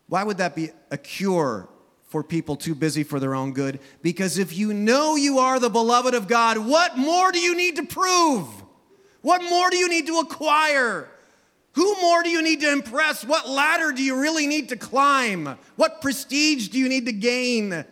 Why 0.07 0.23
would 0.23 0.37
that 0.37 0.55
be 0.55 0.69
a 0.91 0.97
cure 0.97 1.67
for 2.07 2.23
people 2.23 2.55
too 2.55 2.75
busy 2.75 3.03
for 3.03 3.19
their 3.19 3.35
own 3.35 3.53
good? 3.53 3.79
Because 4.01 4.37
if 4.37 4.57
you 4.57 4.73
know 4.73 5.15
you 5.15 5.39
are 5.39 5.59
the 5.59 5.69
beloved 5.69 6.13
of 6.13 6.27
God, 6.27 6.57
what 6.57 6.97
more 6.97 7.31
do 7.31 7.39
you 7.39 7.55
need 7.55 7.75
to 7.75 7.83
prove? 7.83 8.47
What 9.21 9.43
more 9.43 9.69
do 9.69 9.77
you 9.77 9.89
need 9.89 10.07
to 10.07 10.19
acquire? 10.19 11.09
Who 11.73 12.01
more 12.01 12.23
do 12.23 12.29
you 12.29 12.41
need 12.41 12.61
to 12.61 12.71
impress? 12.71 13.25
What 13.25 13.49
ladder 13.49 13.91
do 13.91 14.01
you 14.01 14.19
really 14.19 14.47
need 14.47 14.69
to 14.69 14.77
climb? 14.77 15.57
What 15.75 16.01
prestige 16.01 16.69
do 16.69 16.79
you 16.79 16.89
need 16.89 17.05
to 17.05 17.13
gain? 17.13 17.85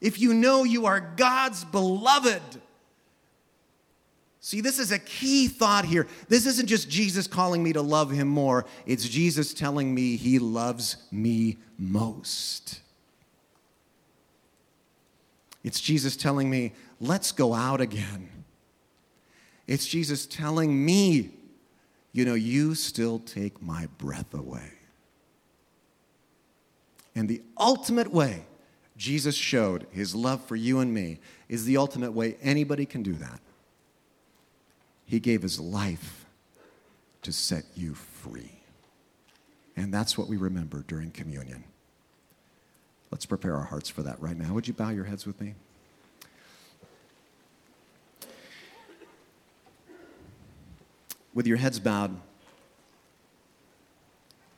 if 0.00 0.18
you 0.18 0.34
know 0.34 0.64
you 0.64 0.86
are 0.86 1.00
God's 1.00 1.64
beloved. 1.64 2.42
See, 4.42 4.62
this 4.62 4.78
is 4.78 4.90
a 4.90 4.98
key 4.98 5.48
thought 5.48 5.84
here. 5.84 6.06
This 6.28 6.46
isn't 6.46 6.66
just 6.66 6.88
Jesus 6.88 7.26
calling 7.26 7.62
me 7.62 7.74
to 7.74 7.82
love 7.82 8.10
him 8.10 8.26
more, 8.26 8.64
it's 8.86 9.08
Jesus 9.08 9.52
telling 9.52 9.94
me 9.94 10.16
he 10.16 10.38
loves 10.38 10.96
me 11.10 11.58
most. 11.78 12.80
It's 15.62 15.78
Jesus 15.78 16.16
telling 16.16 16.48
me, 16.48 16.72
let's 17.00 17.32
go 17.32 17.52
out 17.52 17.82
again. 17.82 18.30
It's 19.66 19.86
Jesus 19.86 20.24
telling 20.24 20.84
me, 20.84 21.32
you 22.12 22.24
know, 22.24 22.32
you 22.32 22.74
still 22.74 23.18
take 23.18 23.60
my 23.60 23.88
breath 23.98 24.32
away. 24.32 24.72
And 27.14 27.28
the 27.28 27.42
ultimate 27.58 28.10
way 28.10 28.46
Jesus 28.96 29.34
showed 29.34 29.86
his 29.90 30.14
love 30.14 30.42
for 30.44 30.56
you 30.56 30.80
and 30.80 30.94
me 30.94 31.20
is 31.50 31.66
the 31.66 31.76
ultimate 31.76 32.12
way 32.12 32.36
anybody 32.40 32.86
can 32.86 33.02
do 33.02 33.12
that. 33.14 33.40
He 35.10 35.18
gave 35.18 35.42
his 35.42 35.58
life 35.58 36.24
to 37.22 37.32
set 37.32 37.64
you 37.74 37.94
free. 37.94 38.60
And 39.76 39.92
that's 39.92 40.16
what 40.16 40.28
we 40.28 40.36
remember 40.36 40.84
during 40.86 41.10
communion. 41.10 41.64
Let's 43.10 43.26
prepare 43.26 43.56
our 43.56 43.64
hearts 43.64 43.88
for 43.88 44.04
that 44.04 44.22
right 44.22 44.38
now. 44.38 44.54
Would 44.54 44.68
you 44.68 44.72
bow 44.72 44.90
your 44.90 45.06
heads 45.06 45.26
with 45.26 45.40
me? 45.40 45.54
With 51.34 51.48
your 51.48 51.56
heads 51.56 51.80
bowed, 51.80 52.16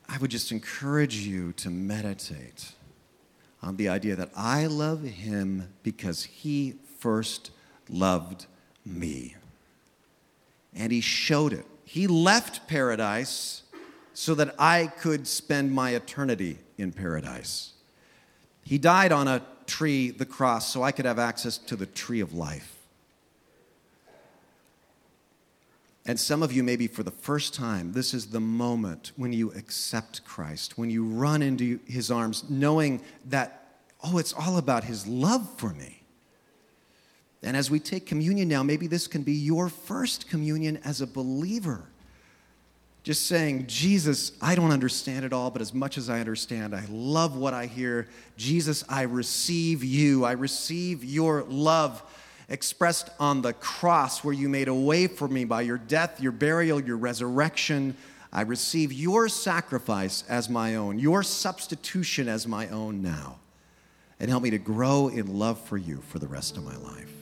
I 0.07 0.18
would 0.18 0.30
just 0.30 0.53
encourage 0.53 1.16
you 1.16 1.55
to 1.55 1.70
meditate 1.70 2.72
on 3.62 3.78
the 3.78 3.88
idea 3.88 4.16
that 4.16 4.28
I 4.36 4.66
love 4.66 5.03
him 5.03 5.72
because 5.82 6.24
he 6.24 6.74
first 6.98 7.53
loved 7.88 8.44
me. 8.84 9.36
And 10.74 10.92
he 10.92 11.00
showed 11.00 11.52
it. 11.52 11.66
He 11.84 12.06
left 12.06 12.66
paradise 12.66 13.62
so 14.14 14.34
that 14.34 14.54
I 14.58 14.86
could 14.86 15.26
spend 15.26 15.72
my 15.72 15.90
eternity 15.90 16.58
in 16.78 16.92
paradise. 16.92 17.72
He 18.64 18.78
died 18.78 19.12
on 19.12 19.28
a 19.28 19.42
tree, 19.66 20.10
the 20.10 20.26
cross, 20.26 20.72
so 20.72 20.82
I 20.82 20.92
could 20.92 21.04
have 21.04 21.18
access 21.18 21.58
to 21.58 21.76
the 21.76 21.86
tree 21.86 22.20
of 22.20 22.34
life. 22.34 22.76
And 26.04 26.18
some 26.18 26.42
of 26.42 26.52
you, 26.52 26.64
maybe 26.64 26.88
for 26.88 27.04
the 27.04 27.12
first 27.12 27.54
time, 27.54 27.92
this 27.92 28.12
is 28.12 28.26
the 28.26 28.40
moment 28.40 29.12
when 29.16 29.32
you 29.32 29.52
accept 29.52 30.24
Christ, 30.24 30.76
when 30.76 30.90
you 30.90 31.04
run 31.04 31.42
into 31.42 31.78
his 31.86 32.10
arms, 32.10 32.44
knowing 32.50 33.00
that, 33.26 33.76
oh, 34.02 34.18
it's 34.18 34.32
all 34.32 34.58
about 34.58 34.84
his 34.84 35.06
love 35.06 35.48
for 35.58 35.70
me. 35.70 36.01
And 37.43 37.57
as 37.57 37.70
we 37.70 37.80
take 37.80 38.07
communion 38.07 38.49
now, 38.49 38.62
maybe 38.62 38.86
this 38.86 39.07
can 39.07 39.22
be 39.22 39.32
your 39.32 39.68
first 39.68 40.28
communion 40.28 40.78
as 40.84 41.01
a 41.01 41.07
believer. 41.07 41.84
Just 43.03 43.26
saying, 43.26 43.66
Jesus, 43.66 44.30
I 44.40 44.55
don't 44.55 44.70
understand 44.70 45.24
it 45.24 45.32
all, 45.32 45.51
but 45.51 45.61
as 45.61 45.74
much 45.74 45.99
as 45.99 46.09
I 46.09 46.20
understand, 46.20 46.72
I 46.72 46.84
love 46.88 47.36
what 47.36 47.53
I 47.53 47.66
hear. 47.66 48.07
Jesus, 48.36 48.84
I 48.88 49.03
receive 49.03 49.82
you. 49.82 50.24
I 50.24 50.32
receive 50.32 51.03
your 51.03 51.43
love 51.49 52.01
expressed 52.49 53.11
on 53.18 53.43
the 53.43 53.55
cross 53.55 54.22
where 54.22 54.34
you 54.34 54.49
made 54.49 54.68
a 54.68 54.74
way 54.74 55.09
for 55.09 55.26
me 55.26 55.45
by 55.45 55.62
your 55.62 55.78
death, 55.78 56.20
your 56.20 56.30
burial, 56.30 56.80
your 56.80 56.97
resurrection. 56.97 57.97
I 58.32 58.43
receive 58.43 58.93
your 58.93 59.28
sacrifice 59.28 60.22
as 60.28 60.49
my 60.49 60.76
own, 60.76 61.01
your 61.01 61.24
substitution 61.24 62.28
as 62.28 62.47
my 62.47 62.68
own 62.68 63.03
now. 63.03 63.38
And 64.20 64.30
help 64.30 64.45
me 64.45 64.51
to 64.51 64.59
grow 64.59 65.09
in 65.09 65.38
love 65.38 65.61
for 65.61 65.76
you 65.76 66.03
for 66.09 66.20
the 66.20 66.28
rest 66.28 66.57
of 66.57 66.62
my 66.62 66.76
life. 66.76 67.21